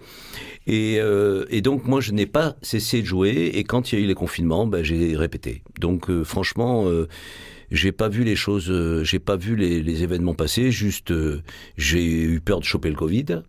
Et, 0.68 0.98
euh, 1.00 1.46
et, 1.50 1.62
donc 1.62 1.86
moi 1.86 2.00
je 2.00 2.12
n'ai 2.12 2.26
pas 2.26 2.56
cessé 2.62 3.02
de 3.02 3.06
jouer 3.06 3.52
et 3.54 3.64
quand 3.64 3.92
il 3.92 4.00
y 4.00 4.02
a 4.02 4.06
eu 4.06 4.08
les 4.08 4.16
confinements, 4.16 4.66
ben, 4.66 4.84
j'ai 4.84 5.16
répété. 5.16 5.62
Donc 5.80 6.10
euh, 6.10 6.24
franchement, 6.24 6.88
euh, 6.88 7.08
j'ai 7.74 7.92
pas 7.92 8.08
vu 8.08 8.24
les 8.24 8.36
choses, 8.36 8.70
euh, 8.70 9.04
j'ai 9.04 9.18
pas 9.18 9.36
vu 9.36 9.56
les, 9.56 10.04
événements 10.04 10.36
passer. 10.36 10.72
Juste, 10.72 11.12
euh, 11.12 11.42
j'ai 11.76 12.06
eu 12.06 12.40
peur 12.40 12.60
de 12.60 12.66
choper 12.66 12.90
le 12.90 12.96
Covid, 12.96 13.42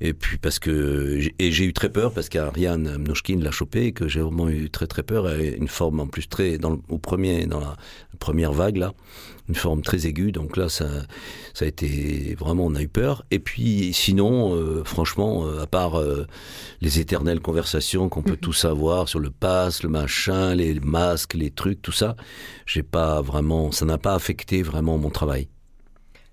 et 0.00 0.12
puis 0.14 0.38
parce 0.38 0.58
que 0.60 1.18
et 1.38 1.50
j'ai 1.50 1.64
eu 1.64 1.72
très 1.72 1.90
peur 1.90 2.12
parce 2.12 2.28
qu'Ariane 2.28 2.96
Mnouchkine 2.98 3.42
l'a 3.42 3.50
chopé 3.50 3.86
et 3.86 3.92
que 3.92 4.06
j'ai 4.06 4.20
vraiment 4.20 4.48
eu 4.48 4.70
très 4.70 4.86
très 4.86 5.02
peur. 5.02 5.28
une 5.28 5.68
forme 5.68 5.98
en 6.00 6.06
plus 6.06 6.28
très 6.28 6.58
dans 6.58 6.70
le, 6.70 6.78
au 6.88 6.98
premier 6.98 7.46
dans 7.46 7.60
la 7.60 7.76
première 8.20 8.52
vague 8.52 8.76
là, 8.76 8.94
une 9.48 9.54
forme 9.54 9.82
très 9.82 10.06
aiguë. 10.06 10.32
Donc 10.32 10.56
là, 10.56 10.68
ça, 10.68 10.86
ça 11.54 11.64
a 11.64 11.68
été 11.68 12.36
vraiment, 12.38 12.66
on 12.66 12.74
a 12.74 12.82
eu 12.82 12.88
peur. 12.88 13.24
Et 13.30 13.38
puis 13.38 13.92
sinon, 13.92 14.54
euh, 14.54 14.82
franchement, 14.84 15.46
à 15.60 15.66
part 15.66 16.00
les 16.80 17.00
éternelles 17.00 17.40
conversations 17.40 18.08
qu'on 18.08 18.22
peut 18.22 18.32
mhm. 18.32 18.38
tous 18.38 18.64
avoir 18.64 19.08
sur 19.08 19.18
le 19.18 19.30
pass, 19.30 19.82
le 19.82 19.88
machin, 19.88 20.54
les 20.54 20.78
masques, 20.80 21.34
les 21.34 21.50
trucs, 21.50 21.82
tout 21.82 21.92
ça, 21.92 22.16
j'ai 22.66 22.82
pas 22.82 23.20
vraiment 23.22 23.72
ça 23.72 23.84
n'a 23.84 23.98
pas 23.98 24.14
affecté 24.14 24.62
vraiment 24.62 24.98
mon 24.98 25.10
travail. 25.10 25.48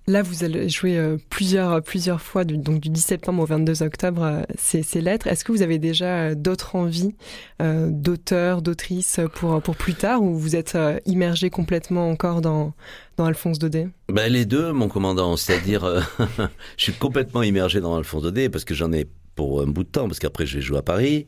Là, 0.10 0.24
vous 0.24 0.44
allez 0.44 0.70
jouer 0.70 0.98
euh, 0.98 1.18
plusieurs, 1.30 1.84
plusieurs 1.84 2.20
fois, 2.20 2.44
du, 2.44 2.58
donc 2.58 2.80
du 2.80 2.90
10 2.90 3.00
septembre 3.00 3.44
au 3.44 3.46
22 3.46 3.84
octobre, 3.84 4.24
euh, 4.24 4.42
ces, 4.58 5.02
lettres. 5.02 5.28
Est-ce 5.28 5.46
que 5.46 5.52
vous 5.52 5.62
avez 5.62 5.78
déjà 5.78 6.30
euh, 6.30 6.36
d'autres 6.36 6.76
envies 6.76 7.14
d'auteurs, 7.60 8.64
d'autrices 8.64 9.20
pour, 9.36 9.62
pour 9.62 9.76
plus 9.76 9.94
tard, 9.94 10.24
ou 10.24 10.34
vous 10.34 10.56
êtes 10.56 10.78
immergé 11.06 11.52
complètement 11.52 12.10
encore 12.10 12.42
dans, 12.42 12.74
dans 13.18 13.26
Alphonse 13.26 13.60
Daudet? 13.60 13.90
Ben, 14.12 14.32
Les 14.32 14.46
deux, 14.46 14.72
mon 14.72 14.88
commandant. 14.88 15.36
C'est-à-dire, 15.38 15.86
je 16.78 16.84
suis 16.84 16.94
complètement 16.94 17.44
immergé 17.44 17.80
dans 17.80 17.96
Alphonse 17.96 18.24
Daudet 18.24 18.50
parce 18.50 18.64
que 18.64 18.74
j'en 18.74 18.92
ai 18.94 19.06
pour 19.36 19.62
un 19.62 19.68
bout 19.68 19.84
de 19.84 19.90
temps, 19.90 20.08
parce 20.08 20.20
qu'après 20.20 20.46
je 20.46 20.56
vais 20.56 20.62
jouer 20.62 20.80
à 20.80 20.82
Paris, 20.82 21.28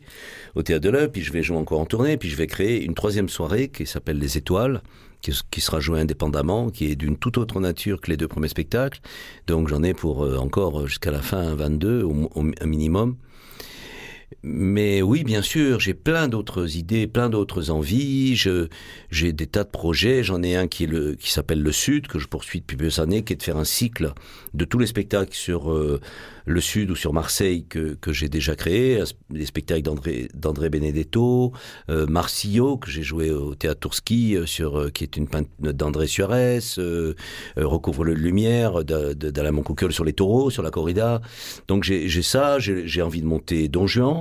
au 0.56 0.64
Théâtre 0.64 0.84
de 0.84 0.90
l'Œuvre, 0.90 1.12
puis 1.12 1.22
je 1.22 1.32
vais 1.32 1.44
jouer 1.44 1.58
encore 1.58 1.82
en 1.82 1.86
tournée, 1.86 2.18
puis 2.18 2.30
je 2.30 2.36
vais 2.36 2.48
créer 2.48 2.84
une 2.84 2.96
troisième 2.96 3.30
soirée 3.30 3.70
qui 3.70 3.86
s'appelle 3.86 4.18
Les 4.18 4.38
Étoiles, 4.38 4.82
qui, 5.22 5.62
sera 5.62 5.80
joué 5.80 6.00
indépendamment, 6.00 6.70
qui 6.70 6.92
est 6.92 6.96
d'une 6.96 7.18
toute 7.18 7.38
autre 7.38 7.60
nature 7.60 8.02
que 8.02 8.10
les 8.10 8.18
deux 8.18 8.28
premiers 8.28 8.48
spectacles. 8.48 9.00
Donc 9.48 9.68
j'en 9.68 9.84
ai 9.84 9.94
pour 9.94 10.24
euh, 10.24 10.38
encore 10.38 10.88
jusqu'à 10.88 11.12
la 11.12 11.22
fin 11.22 11.56
22 11.56 12.04
au, 12.04 12.30
au 12.36 12.66
minimum. 12.66 13.16
Mais 14.44 15.02
oui, 15.02 15.24
bien 15.24 15.42
sûr, 15.42 15.80
j'ai 15.80 15.94
plein 15.94 16.28
d'autres 16.28 16.78
idées, 16.78 17.06
plein 17.06 17.30
d'autres 17.30 17.70
envies. 17.70 18.36
J'ai 18.36 19.34
des 19.34 19.48
tas 19.48 19.64
de 19.64 19.70
projets. 19.70 20.24
J'en 20.24 20.42
ai 20.42 20.56
un 20.56 20.68
qui 20.68 20.88
le, 20.88 21.16
qui 21.16 21.32
s'appelle 21.32 21.62
le 21.62 21.72
Sud, 21.72 22.08
que 22.08 22.18
je 22.18 22.28
poursuis 22.28 22.62
depuis 22.62 22.76
plusieurs 22.76 23.04
années, 23.04 23.24
qui 23.24 23.34
est 23.34 23.36
de 23.36 23.44
faire 23.44 23.58
un 23.58 23.66
cycle 23.66 24.14
de 24.54 24.66
tous 24.66 24.80
les 24.80 24.88
spectacles 24.88 25.34
sur 25.34 25.72
euh, 25.72 26.00
le 26.46 26.62
Sud 26.62 26.90
ou 26.92 26.96
sur 26.96 27.14
Marseille 27.14 27.66
que, 27.70 27.94
que 28.02 28.12
j'ai 28.12 28.30
déjà 28.30 28.56
créé. 28.56 29.04
Les 29.30 29.46
spectacles 29.46 29.84
d'André, 30.34 30.70
Benedetto, 30.70 31.52
euh, 31.90 32.08
Marsillo, 32.08 32.78
que 32.78 32.90
j'ai 32.90 33.04
joué 33.04 33.32
au 33.32 33.54
Théâtre 33.54 33.82
Tourski, 33.82 34.36
euh, 34.36 34.90
qui 34.90 35.04
est 35.04 35.18
une 35.18 35.28
peinte 35.28 35.50
d'André 35.60 36.08
Suarez, 36.08 36.60
Recouvre 37.58 38.04
le 38.06 38.14
lumière 38.14 38.84
d'Alain 38.84 39.52
Moncoquel 39.52 39.92
sur 39.92 40.04
les 40.04 40.14
taureaux, 40.14 40.50
sur 40.50 40.64
la 40.64 40.72
corrida. 40.72 41.22
Donc 41.68 41.84
j'ai, 41.84 42.10
ça, 42.22 42.58
j'ai 42.60 43.02
envie 43.02 43.22
de 43.22 43.28
monter 43.28 43.68
Don 43.68 43.88
Juan. 43.88 44.21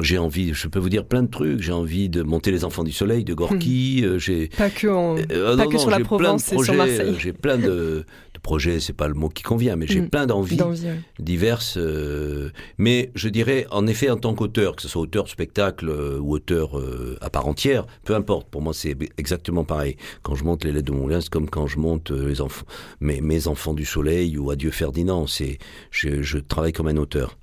J'ai 0.00 0.16
envie, 0.16 0.54
je 0.54 0.68
peux 0.68 0.78
vous 0.78 0.88
dire 0.88 1.04
plein 1.04 1.22
de 1.22 1.28
trucs. 1.28 1.60
J'ai 1.60 1.72
envie 1.72 2.08
de 2.08 2.22
monter 2.22 2.50
les 2.50 2.64
Enfants 2.64 2.82
du 2.82 2.92
Soleil 2.92 3.24
de 3.24 3.34
Gorky. 3.34 4.02
Hmm. 4.02 4.16
J'ai 4.16 4.48
pas 4.48 4.70
que, 4.70 4.86
en... 4.86 5.18
euh, 5.18 5.54
pas 5.54 5.64
non, 5.64 5.70
que 5.70 5.76
sur 5.76 5.90
la 5.90 6.00
Provence 6.00 6.50
et 6.50 6.56
sur 6.56 6.72
Marseille. 6.72 7.14
J'ai 7.18 7.34
plein 7.34 7.58
de, 7.58 8.06
de 8.32 8.40
projets. 8.42 8.80
C'est 8.80 8.94
pas 8.94 9.06
le 9.06 9.12
mot 9.12 9.28
qui 9.28 9.42
convient, 9.42 9.76
mais 9.76 9.86
j'ai 9.86 10.00
hmm. 10.00 10.08
plein 10.08 10.26
d'envies 10.26 10.58
ouais. 10.62 10.96
diverses. 11.18 11.74
Euh, 11.76 12.48
mais 12.78 13.10
je 13.14 13.28
dirais, 13.28 13.66
en 13.70 13.86
effet, 13.86 14.08
en 14.08 14.16
tant 14.16 14.34
qu'auteur, 14.34 14.76
que 14.76 14.82
ce 14.82 14.88
soit 14.88 15.02
auteur 15.02 15.24
de 15.24 15.28
spectacle 15.28 15.90
euh, 15.90 16.18
ou 16.18 16.32
auteur 16.32 16.78
euh, 16.78 17.18
à 17.20 17.28
part 17.28 17.46
entière, 17.46 17.84
peu 18.04 18.14
importe. 18.14 18.48
Pour 18.48 18.62
moi, 18.62 18.72
c'est 18.72 18.96
exactement 19.18 19.64
pareil. 19.64 19.98
Quand 20.22 20.34
je 20.34 20.44
monte 20.44 20.64
les 20.64 20.72
lettres 20.72 20.90
de 20.90 20.96
mon 20.96 21.20
c'est 21.20 21.28
comme 21.28 21.50
quand 21.50 21.66
je 21.66 21.78
monte 21.78 22.10
les 22.12 22.40
enfants, 22.40 22.64
mes, 23.00 23.20
mes 23.20 23.46
enfants 23.46 23.74
du 23.74 23.84
Soleil 23.84 24.38
ou 24.38 24.50
Adieu 24.50 24.70
Ferdinand. 24.70 25.26
C'est, 25.26 25.58
je, 25.90 26.22
je 26.22 26.38
travaille 26.38 26.72
comme 26.72 26.88
un 26.88 26.96
auteur. 26.96 27.36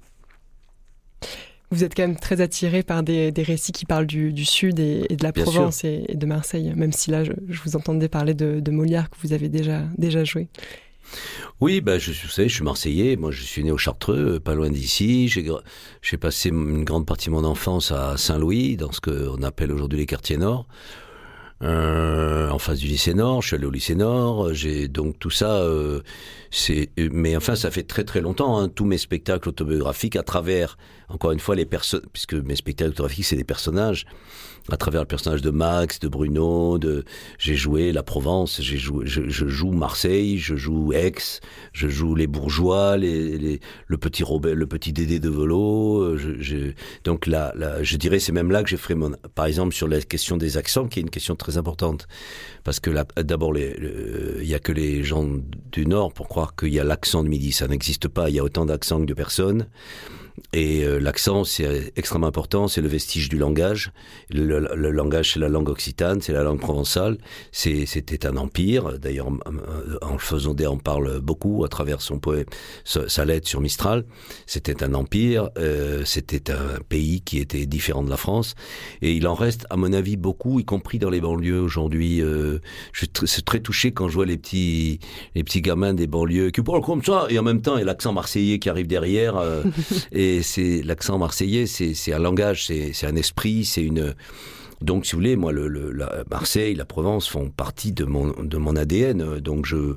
Vous 1.71 1.83
êtes 1.83 1.95
quand 1.95 2.03
même 2.03 2.17
très 2.17 2.41
attiré 2.41 2.81
par 2.81 3.03
des, 3.03 3.31
des 3.31 3.43
récits 3.43 3.71
qui 3.71 3.85
parlent 3.85 4.07
du, 4.07 4.33
du 4.33 4.45
Sud 4.45 4.79
et, 4.79 5.05
et, 5.09 5.15
de 5.15 5.23
la 5.23 5.31
Bien 5.31 5.43
Provence 5.43 5.83
et, 5.83 6.05
et, 6.07 6.15
de 6.15 6.25
Marseille, 6.25 6.73
même 6.75 6.91
si 6.91 7.11
là, 7.11 7.23
je, 7.23 7.31
je 7.47 7.61
vous 7.63 7.75
entendais 7.75 8.09
parler 8.09 8.33
de, 8.33 8.59
de, 8.59 8.71
Molière 8.71 9.09
que 9.09 9.17
vous 9.21 9.33
avez 9.33 9.49
déjà, 9.49 9.83
déjà 9.97 10.23
joué. 10.23 10.47
Oui, 11.59 11.81
bah, 11.81 11.99
je, 11.99 12.11
vous 12.11 12.29
savez, 12.29 12.49
je 12.49 12.55
suis 12.55 12.63
Marseillais. 12.63 13.15
Moi, 13.17 13.31
je 13.31 13.43
suis 13.43 13.63
né 13.63 13.71
au 13.71 13.77
Chartreux, 13.77 14.39
pas 14.39 14.55
loin 14.55 14.69
d'ici. 14.69 15.27
J'ai 15.27 16.17
passé 16.17 16.49
une 16.49 16.83
grande 16.83 17.05
partie 17.05 17.27
de 17.27 17.33
mon 17.33 17.43
enfance 17.43 17.91
à 17.91 18.17
Saint-Louis, 18.17 18.77
dans 18.77 18.91
ce 18.91 19.01
qu'on 19.01 19.41
appelle 19.43 19.71
aujourd'hui 19.71 19.99
les 19.99 20.05
quartiers 20.05 20.37
nord. 20.37 20.67
Euh, 21.61 22.49
en 22.49 22.57
face 22.57 22.79
du 22.79 22.87
lycée 22.87 23.13
Nord, 23.13 23.41
je 23.41 23.47
suis 23.47 23.55
allé 23.57 23.65
au 23.65 23.71
lycée 23.71 23.95
Nord, 23.95 24.53
j'ai 24.53 24.87
donc 24.87 25.19
tout 25.19 25.29
ça, 25.29 25.57
euh, 25.57 25.99
c'est, 26.51 26.89
mais 26.97 27.35
enfin 27.35 27.55
ça 27.55 27.69
fait 27.69 27.83
très 27.83 28.05
très 28.05 28.21
longtemps, 28.21 28.57
hein, 28.57 28.69
tous 28.69 28.85
mes 28.85 28.97
spectacles 28.97 29.49
autobiographiques 29.49 30.15
à 30.15 30.23
travers, 30.23 30.77
encore 31.09 31.33
une 31.33 31.39
fois 31.39 31.55
les 31.55 31.65
personnes, 31.65 32.03
puisque 32.13 32.33
mes 32.33 32.55
spectacles 32.55 32.91
autobiographiques 32.91 33.25
c'est 33.25 33.35
des 33.35 33.43
personnages, 33.43 34.05
à 34.73 34.77
travers 34.77 35.01
le 35.01 35.07
personnage 35.07 35.41
de 35.41 35.49
Max, 35.49 35.99
de 35.99 36.07
Bruno, 36.07 36.77
de 36.77 37.03
j'ai 37.37 37.55
joué 37.55 37.91
la 37.91 38.03
Provence, 38.03 38.61
j'ai 38.61 38.77
joué, 38.77 39.05
je, 39.05 39.27
je, 39.27 39.47
joue 39.47 39.71
Marseille, 39.71 40.37
je 40.37 40.55
joue 40.55 40.93
Aix, 40.93 41.13
je 41.73 41.87
joue 41.87 42.15
les 42.15 42.27
bourgeois, 42.27 42.97
les, 42.97 43.37
les 43.37 43.59
le 43.87 43.97
petit 43.97 44.23
Robert, 44.23 44.55
le 44.55 44.67
petit 44.67 44.93
Dédé 44.93 45.19
de 45.19 45.29
Velo. 45.29 46.17
Je, 46.17 46.39
je, 46.39 46.71
donc 47.03 47.27
là, 47.27 47.53
là, 47.55 47.83
je 47.83 47.97
dirais 47.97 48.19
c'est 48.19 48.31
même 48.31 48.51
là 48.51 48.63
que 48.63 48.69
j'ai 48.69 48.77
fait 48.77 48.95
mon, 48.95 49.11
par 49.35 49.45
exemple 49.45 49.73
sur 49.73 49.87
la 49.87 50.01
question 50.01 50.37
des 50.37 50.57
accents, 50.57 50.87
qui 50.87 50.99
est 50.99 51.03
une 51.03 51.09
question 51.09 51.35
très 51.35 51.57
importante, 51.57 52.07
parce 52.63 52.79
que 52.79 52.91
d'abord 53.21 53.57
il 53.57 54.45
y 54.47 54.53
a 54.53 54.59
que 54.59 54.71
les 54.71 55.03
gens 55.03 55.25
du 55.71 55.85
Nord 55.85 56.13
pour 56.13 56.27
croire 56.27 56.55
qu'il 56.55 56.73
y 56.73 56.79
a 56.79 56.83
l'accent 56.83 57.23
de 57.23 57.29
midi, 57.29 57.51
ça 57.51 57.67
n'existe 57.67 58.07
pas. 58.07 58.29
Il 58.29 58.35
y 58.35 58.39
a 58.39 58.43
autant 58.43 58.65
d'accents 58.65 58.99
que 58.99 59.05
de 59.05 59.13
personnes. 59.13 59.67
Et 60.53 60.83
euh, 60.83 60.99
l'accent, 60.99 61.43
c'est 61.43 61.91
extrêmement 61.95 62.27
important, 62.27 62.67
c'est 62.67 62.81
le 62.81 62.87
vestige 62.87 63.29
du 63.29 63.37
langage. 63.37 63.91
Le, 64.29 64.59
langage, 64.91 65.33
c'est 65.33 65.39
la 65.39 65.49
langue 65.49 65.69
occitane, 65.69 66.21
c'est 66.21 66.33
la 66.33 66.43
langue 66.43 66.59
provençale. 66.59 67.17
C'était 67.51 68.25
un 68.25 68.37
empire. 68.37 68.97
D'ailleurs, 68.99 69.29
en 70.01 70.17
faisant 70.17 70.53
des, 70.53 70.67
on 70.67 70.77
parle 70.77 71.19
beaucoup 71.19 71.63
à 71.65 71.67
travers 71.67 72.01
son 72.01 72.19
poème, 72.19 72.45
sa, 72.83 73.25
lettre 73.25 73.47
sur 73.47 73.61
Mistral. 73.61 74.05
C'était 74.45 74.83
un 74.83 74.93
empire, 74.93 75.49
euh, 75.57 76.03
c'était 76.05 76.51
un 76.51 76.79
pays 76.87 77.21
qui 77.21 77.39
était 77.39 77.65
différent 77.65 78.03
de 78.03 78.09
la 78.09 78.17
France. 78.17 78.55
Et 79.01 79.13
il 79.13 79.27
en 79.27 79.35
reste, 79.35 79.65
à 79.69 79.77
mon 79.77 79.93
avis, 79.93 80.15
beaucoup, 80.15 80.59
y 80.59 80.65
compris 80.65 80.99
dans 80.99 81.09
les 81.09 81.21
banlieues 81.21 81.61
aujourd'hui. 81.61 82.21
Euh, 82.21 82.59
je 82.93 83.05
suis 83.25 83.43
très 83.43 83.59
touché 83.59 83.91
quand 83.91 84.07
je 84.07 84.15
vois 84.15 84.25
les 84.25 84.37
petits, 84.37 84.99
les 85.35 85.43
petits 85.43 85.61
gamins 85.61 85.93
des 85.93 86.07
banlieues 86.07 86.51
qui 86.51 86.61
parlent 86.61 86.81
comme 86.81 87.03
ça, 87.03 87.27
et 87.29 87.37
en 87.39 87.43
même 87.43 87.61
temps, 87.61 87.75
a 87.75 87.83
l'accent 87.83 88.13
marseillais 88.13 88.59
qui 88.59 88.69
arrive 88.69 88.87
derrière. 88.87 89.37
Euh, 89.37 89.63
et 90.11 90.28
et 90.28 90.28
c'est 90.41 90.81
l'accent 90.83 91.17
marseillais, 91.17 91.65
c'est 91.65 92.13
un 92.13 92.19
langage, 92.19 92.65
c'est 92.67 93.05
un 93.05 93.15
esprit, 93.15 93.65
c'est 93.65 93.83
une. 93.83 94.15
Donc, 94.81 95.05
si 95.05 95.11
vous 95.11 95.17
voulez, 95.17 95.35
moi, 95.35 95.51
Marseille, 96.29 96.73
la 96.73 96.85
Provence 96.85 97.27
font 97.27 97.49
partie 97.49 97.91
de 97.91 98.05
mon, 98.05 98.31
de 98.41 98.57
mon 98.57 98.75
ADN. 98.75 99.39
Donc, 99.39 99.65
je 99.65 99.95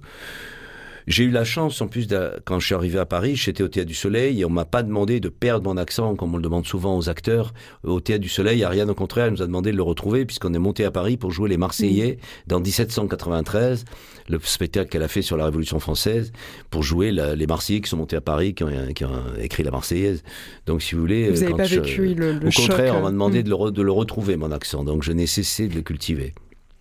J'ai 1.06 1.24
eu 1.24 1.30
la 1.30 1.44
chance, 1.44 1.80
en 1.80 1.88
plus, 1.88 2.06
de, 2.06 2.30
quand 2.44 2.58
je 2.60 2.66
suis 2.66 2.74
arrivé 2.74 2.98
à 2.98 3.06
Paris, 3.06 3.34
j'étais 3.36 3.62
au 3.62 3.68
Théâtre 3.68 3.88
du 3.88 3.94
Soleil 3.94 4.40
et 4.40 4.44
on 4.44 4.50
m'a 4.50 4.64
pas 4.64 4.82
demandé 4.82 5.18
de 5.20 5.28
perdre 5.28 5.64
mon 5.68 5.76
accent, 5.76 6.14
comme 6.14 6.32
on 6.34 6.36
le 6.36 6.42
demande 6.42 6.66
souvent 6.66 6.96
aux 6.96 7.08
acteurs. 7.08 7.52
Au 7.84 8.00
Théâtre 8.00 8.22
du 8.22 8.28
Soleil, 8.28 8.62
Ariane, 8.64 8.90
au 8.90 8.94
contraire, 8.94 9.26
elle 9.26 9.32
nous 9.32 9.42
a 9.42 9.46
demandé 9.46 9.72
de 9.72 9.76
le 9.76 9.82
retrouver 9.82 10.24
puisqu'on 10.24 10.54
est 10.54 10.58
monté 10.58 10.84
à 10.84 10.90
Paris 10.90 11.16
pour 11.16 11.30
jouer 11.32 11.48
les 11.48 11.56
Marseillais 11.56 12.18
dans 12.46 12.60
1793, 12.60 13.84
le 14.28 14.38
spectacle 14.42 14.90
qu'elle 14.90 15.02
a 15.02 15.08
fait 15.08 15.22
sur 15.22 15.36
la 15.36 15.44
Révolution 15.44 15.80
française, 15.80 16.32
pour 16.70 16.82
jouer 16.82 17.10
la- 17.10 17.34
les 17.34 17.46
Marseillais 17.46 17.80
qui 17.80 17.90
sont 17.90 17.96
montés 17.96 18.16
à 18.16 18.20
Paris, 18.20 18.54
qui 18.54 18.64
ont, 18.64 18.70
qui 18.94 19.04
ont 19.04 19.10
écrit 19.40 19.62
la 19.64 19.70
Marseillaise. 19.72 20.22
Donc, 20.66 20.82
si 20.82 20.94
vous 20.94 21.00
voulez, 21.00 21.30
Vous 21.30 21.38
euh, 21.42 21.46
n'avez 21.46 21.56
pas 21.56 21.64
je- 21.64 21.80
vécu 21.80 22.14
le, 22.14 22.32
le 22.34 22.46
au 22.46 22.50
choc 22.50 22.66
contraire, 22.68 22.94
on 22.94 22.98
euh, 22.98 23.02
m'a 23.02 23.10
demandé 23.10 23.40
mm. 23.40 23.42
de, 23.42 23.48
le 23.50 23.56
re- 23.56 23.72
de 23.72 23.82
le 23.82 23.92
retrouver, 23.92 24.36
mon 24.36 24.52
accent. 24.52 24.84
Donc, 24.84 25.02
je 25.02 25.12
n'ai 25.12 25.26
cessé 25.26 25.66
de 25.68 25.74
le 25.74 25.82
cultiver. 25.82 26.34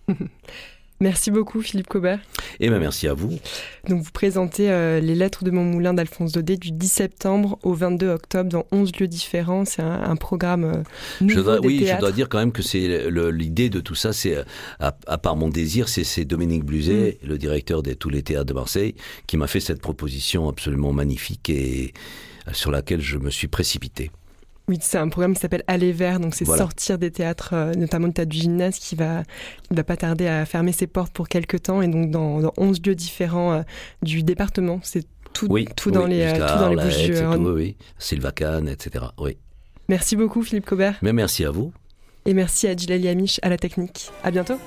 Merci 1.00 1.32
beaucoup, 1.32 1.60
Philippe 1.62 1.88
Cobert. 1.88 2.20
Et 2.60 2.70
ben, 2.70 2.78
merci 2.78 3.08
à 3.08 3.14
vous. 3.14 3.38
Donc, 3.88 4.02
vous 4.02 4.12
présentez 4.12 4.70
euh, 4.70 5.00
les 5.00 5.16
lettres 5.16 5.42
de 5.42 5.50
mon 5.50 5.64
moulin 5.64 5.94
d'Alphonse 5.94 6.32
Daudet 6.32 6.56
du 6.56 6.70
10 6.70 6.88
septembre 6.88 7.58
au 7.64 7.74
22 7.74 8.08
octobre 8.08 8.48
dans 8.48 8.66
11 8.70 8.92
lieux 9.00 9.08
différents. 9.08 9.64
C'est 9.64 9.82
un, 9.82 10.02
un 10.02 10.16
programme 10.16 10.64
euh, 10.64 10.82
nouveau 11.20 11.34
Je 11.34 11.40
dois, 11.40 11.60
des 11.60 11.66
oui, 11.66 11.86
je 11.86 11.98
dois 11.98 12.12
dire 12.12 12.28
quand 12.28 12.38
même 12.38 12.52
que 12.52 12.62
c'est 12.62 13.10
l'idée 13.10 13.68
de 13.68 13.80
tout 13.80 13.96
ça, 13.96 14.12
c'est 14.12 14.36
euh, 14.36 14.44
à, 14.78 14.96
à 15.08 15.18
part 15.18 15.34
mon 15.34 15.48
désir, 15.48 15.88
c'est 15.88 16.24
Dominique 16.24 16.64
Bluzet, 16.64 17.02
Mm. 17.22 17.28
le 17.28 17.38
directeur 17.38 17.82
de 17.82 17.94
tous 17.94 18.10
les 18.10 18.22
théâtres 18.22 18.46
de 18.46 18.54
Marseille, 18.54 18.94
qui 19.26 19.36
m'a 19.36 19.46
fait 19.46 19.60
cette 19.60 19.80
proposition 19.80 20.48
absolument 20.48 20.92
magnifique 20.92 21.50
et 21.50 21.92
sur 22.52 22.70
laquelle 22.70 23.00
je 23.00 23.18
me 23.18 23.30
suis 23.30 23.48
précipité. 23.48 24.10
Oui, 24.72 24.78
c'est 24.80 24.96
un 24.96 25.08
programme 25.10 25.34
qui 25.34 25.40
s'appelle 25.40 25.64
Aller 25.66 25.92
vers, 25.92 26.18
donc 26.18 26.34
c'est 26.34 26.46
Voilà. 26.46 26.62
sortir 26.62 26.96
des 26.96 27.10
théâtres, 27.10 27.50
euh, 27.52 27.74
notamment 27.74 28.06
le 28.06 28.14
théâtre 28.14 28.30
du 28.30 28.38
gymnase 28.38 28.78
qui 28.78 28.94
va, 28.96 29.22
qui 29.68 29.74
va 29.74 29.84
pas 29.84 29.98
tarder 29.98 30.26
à 30.26 30.46
fermer 30.46 30.72
ses 30.72 30.86
portes 30.86 31.12
pour 31.12 31.28
quelques 31.28 31.62
temps, 31.64 31.82
et 31.82 31.88
donc 31.88 32.10
dans, 32.10 32.40
dans 32.40 32.52
11 32.56 32.80
lieux 32.86 32.94
différents 32.94 33.52
euh, 33.52 33.62
du 34.00 34.22
département. 34.22 34.80
C'est 34.82 35.04
tout, 35.34 35.46
Oui, 35.50 35.66
tout, 35.76 35.90
dans 35.90 36.04
oui, 36.04 36.10
les, 36.10 36.22
euh, 36.22 36.32
tout 36.32 36.58
dans 36.58 36.70
les 36.70 36.76
Bouches-du-Rhône. 36.82 37.44
tout, 37.44 37.50
oui. 37.50 37.76
Sylvacane, 37.98 38.68
etc. 38.68 39.04
Oui. 39.18 39.36
Merci 39.88 40.16
beaucoup 40.16 40.42
Philippe 40.42 40.64
Cobert, 40.64 40.96
Mais 41.02 41.12
merci 41.12 41.44
à 41.44 41.50
vous. 41.50 41.72
et 42.24 42.32
merci 42.32 42.66
à 42.68 42.74
Gilles 42.74 43.06
Amiche 43.06 43.40
à 43.42 43.50
la 43.50 43.58
technique. 43.58 44.10
À 44.24 44.30
bientôt. 44.30 44.58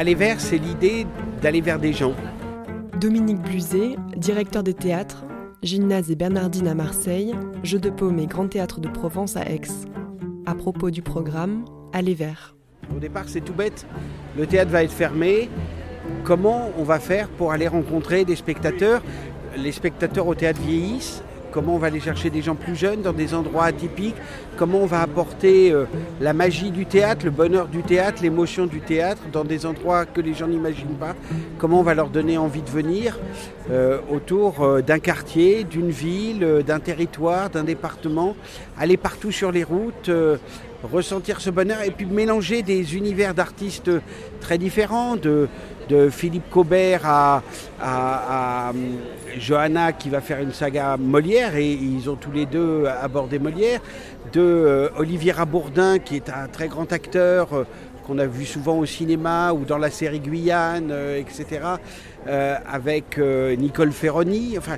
Aller 0.00 0.14
vers, 0.14 0.40
c'est 0.40 0.56
l'idée 0.56 1.06
d'aller 1.42 1.60
vers 1.60 1.78
des 1.78 1.92
gens. 1.92 2.14
Dominique 2.98 3.42
Bluzet, 3.42 3.96
directeur 4.16 4.62
des 4.62 4.72
théâtres, 4.72 5.26
Gymnase 5.62 6.10
et 6.10 6.14
Bernardine 6.14 6.68
à 6.68 6.74
Marseille, 6.74 7.34
Jeux 7.64 7.80
de 7.80 7.90
Paume 7.90 8.18
et 8.18 8.26
Grand 8.26 8.48
Théâtre 8.48 8.80
de 8.80 8.88
Provence 8.88 9.36
à 9.36 9.42
Aix. 9.42 9.60
À 10.46 10.54
propos 10.54 10.90
du 10.90 11.02
programme, 11.02 11.66
Aller 11.92 12.14
vers. 12.14 12.56
Au 12.96 12.98
départ, 12.98 13.24
c'est 13.26 13.42
tout 13.42 13.52
bête. 13.52 13.84
Le 14.38 14.46
théâtre 14.46 14.70
va 14.70 14.84
être 14.84 14.90
fermé. 14.90 15.50
Comment 16.24 16.70
on 16.78 16.82
va 16.82 16.98
faire 16.98 17.28
pour 17.28 17.52
aller 17.52 17.68
rencontrer 17.68 18.24
des 18.24 18.36
spectateurs? 18.36 19.02
Les 19.54 19.72
spectateurs 19.72 20.26
au 20.26 20.34
théâtre 20.34 20.62
vieillissent. 20.62 21.22
Comment 21.52 21.74
on 21.74 21.78
va 21.78 21.88
aller 21.88 22.00
chercher 22.00 22.30
des 22.30 22.42
gens 22.42 22.54
plus 22.54 22.76
jeunes 22.76 23.02
dans 23.02 23.12
des 23.12 23.34
endroits 23.34 23.64
atypiques? 23.64 24.14
Comment 24.56 24.78
on 24.78 24.86
va 24.86 25.00
apporter 25.02 25.72
euh, 25.72 25.86
la 26.20 26.32
magie 26.32 26.70
du 26.70 26.86
théâtre, 26.86 27.24
le 27.24 27.32
bonheur 27.32 27.66
du 27.66 27.82
théâtre, 27.82 28.22
l'émotion 28.22 28.66
du 28.66 28.80
théâtre 28.80 29.22
dans 29.32 29.44
des 29.44 29.66
endroits 29.66 30.06
que 30.06 30.20
les 30.20 30.34
gens 30.34 30.46
n'imaginent 30.46 30.96
pas? 30.98 31.16
Comment 31.58 31.80
on 31.80 31.82
va 31.82 31.94
leur 31.94 32.08
donner 32.08 32.38
envie 32.38 32.62
de 32.62 32.70
venir 32.70 33.18
euh, 33.70 33.98
autour 34.12 34.62
euh, 34.62 34.80
d'un 34.80 35.00
quartier, 35.00 35.64
d'une 35.64 35.90
ville, 35.90 36.62
d'un 36.64 36.78
territoire, 36.78 37.50
d'un 37.50 37.64
département 37.64 38.36
Aller 38.78 38.96
partout 38.96 39.32
sur 39.32 39.50
les 39.50 39.64
routes, 39.64 40.10
ressentir 40.82 41.40
ce 41.40 41.50
bonheur 41.50 41.82
et 41.82 41.90
puis 41.90 42.06
mélanger 42.06 42.62
des 42.62 42.96
univers 42.96 43.34
d'artistes 43.34 43.90
très 44.40 44.56
différents, 44.56 45.16
de 45.90 46.08
Philippe 46.08 46.48
Cobert 46.50 47.02
à, 47.04 47.42
à- 47.82 48.70
hum, 48.70 48.76
Johanna 49.38 49.92
qui 49.92 50.08
va 50.08 50.20
faire 50.20 50.40
une 50.40 50.52
saga 50.52 50.96
Molière 50.96 51.56
et 51.56 51.70
ils 51.72 52.08
ont 52.08 52.14
tous 52.16 52.30
les 52.32 52.46
deux 52.46 52.84
abordé 52.86 53.38
Molière, 53.38 53.80
de 54.32 54.40
euh, 54.40 54.88
Olivier 54.96 55.32
Rabourdin 55.32 55.98
qui 55.98 56.14
est 56.16 56.28
un 56.30 56.46
très 56.46 56.68
grand 56.68 56.92
acteur 56.92 57.52
euh, 57.52 57.64
qu'on 58.06 58.18
a 58.18 58.26
vu 58.26 58.44
souvent 58.44 58.78
au 58.78 58.86
cinéma 58.86 59.52
ou 59.52 59.64
dans 59.64 59.78
la 59.78 59.90
série 59.90 60.20
Guyane, 60.20 60.90
euh, 60.90 61.18
etc., 61.18 61.60
euh, 62.28 62.56
avec 62.70 63.18
euh, 63.18 63.54
Nicole 63.56 63.92
Ferroni. 63.92 64.56
Enfin, 64.58 64.76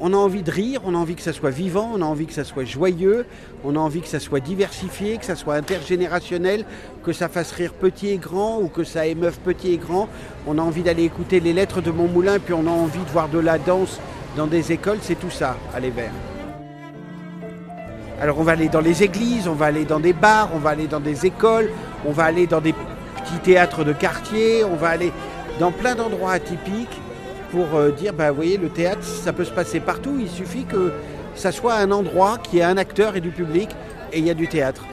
on 0.00 0.12
a 0.12 0.16
envie 0.16 0.42
de 0.42 0.50
rire, 0.50 0.80
on 0.84 0.94
a 0.94 0.98
envie 0.98 1.14
que 1.14 1.22
ça 1.22 1.32
soit 1.32 1.50
vivant, 1.50 1.90
on 1.94 2.02
a 2.02 2.04
envie 2.04 2.26
que 2.26 2.32
ça 2.32 2.44
soit 2.44 2.64
joyeux, 2.64 3.24
on 3.64 3.76
a 3.76 3.78
envie 3.78 4.00
que 4.00 4.08
ça 4.08 4.20
soit 4.20 4.40
diversifié, 4.40 5.16
que 5.16 5.24
ça 5.24 5.36
soit 5.36 5.54
intergénérationnel, 5.54 6.64
que 7.02 7.12
ça 7.12 7.28
fasse 7.28 7.52
rire 7.52 7.72
petit 7.72 8.08
et 8.08 8.18
grand 8.18 8.60
ou 8.60 8.68
que 8.68 8.84
ça 8.84 9.06
émeuve 9.06 9.38
petit 9.38 9.72
et 9.72 9.78
grand. 9.78 10.08
On 10.46 10.58
a 10.58 10.62
envie 10.62 10.82
d'aller 10.82 11.04
écouter 11.04 11.40
les 11.40 11.52
lettres 11.52 11.80
de 11.80 11.90
mon 11.90 12.08
moulin, 12.08 12.38
puis 12.38 12.54
on 12.54 12.66
a 12.66 12.70
envie 12.70 13.04
de 13.04 13.10
voir 13.10 13.28
de 13.28 13.38
la 13.38 13.58
danse 13.58 13.98
dans 14.36 14.46
des 14.46 14.72
écoles, 14.72 14.98
c'est 15.00 15.18
tout 15.18 15.30
ça, 15.30 15.56
aller 15.74 15.90
vers. 15.90 16.12
Alors 18.20 18.38
on 18.38 18.42
va 18.42 18.52
aller 18.52 18.68
dans 18.68 18.80
les 18.80 19.02
églises, 19.02 19.48
on 19.48 19.54
va 19.54 19.66
aller 19.66 19.84
dans 19.84 20.00
des 20.00 20.12
bars, 20.12 20.50
on 20.54 20.58
va 20.58 20.70
aller 20.70 20.86
dans 20.86 21.00
des 21.00 21.26
écoles, 21.26 21.70
on 22.06 22.12
va 22.12 22.24
aller 22.24 22.46
dans 22.46 22.60
des 22.60 22.72
petits 22.72 23.38
théâtres 23.42 23.84
de 23.84 23.92
quartier, 23.92 24.64
on 24.64 24.76
va 24.76 24.88
aller 24.88 25.12
dans 25.58 25.70
plein 25.70 25.94
d'endroits 25.94 26.32
atypiques 26.32 27.00
pour 27.56 27.78
euh, 27.78 27.90
dire, 27.90 28.12
bah, 28.12 28.28
vous 28.30 28.36
voyez, 28.36 28.58
le 28.58 28.68
théâtre, 28.68 29.02
ça 29.02 29.32
peut 29.32 29.44
se 29.44 29.50
passer 29.50 29.80
partout, 29.80 30.18
il 30.20 30.28
suffit 30.28 30.64
que 30.64 30.92
ça 31.34 31.52
soit 31.52 31.74
un 31.76 31.90
endroit 31.90 32.36
qui 32.42 32.58
ait 32.58 32.62
un 32.62 32.76
acteur 32.76 33.16
et 33.16 33.22
du 33.22 33.30
public, 33.30 33.70
et 34.12 34.18
il 34.18 34.26
y 34.26 34.30
a 34.30 34.34
du 34.34 34.46
théâtre. 34.46 34.84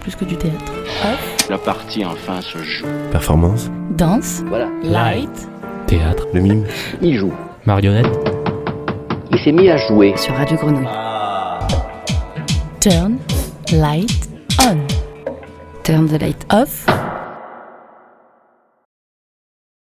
Plus 0.00 0.14
que 0.14 0.24
du 0.24 0.36
théâtre. 0.36 0.72
Off, 1.04 1.48
La 1.50 1.58
partie 1.58 2.04
enfin 2.04 2.40
se 2.40 2.58
joue. 2.58 2.86
Performance, 3.10 3.70
danse, 3.90 4.42
Voilà. 4.46 4.68
light, 4.82 5.48
Théâtre, 5.86 6.26
le 6.34 6.40
mime, 6.40 6.64
Il 7.00 7.16
joue. 7.16 7.32
marionnette, 7.64 8.06
Il 9.30 9.38
s'est 9.38 9.52
mis 9.52 9.68
à 9.70 9.76
jouer. 9.76 10.14
Sur 10.16 10.34
Radio 10.34 10.56
Grenouille. 10.56 10.86
turn, 12.80 13.18
light, 13.72 14.28
on. 14.62 14.76
Turn 15.86 16.08
the 16.08 16.18
light 16.18 16.44
Off, 16.52 16.84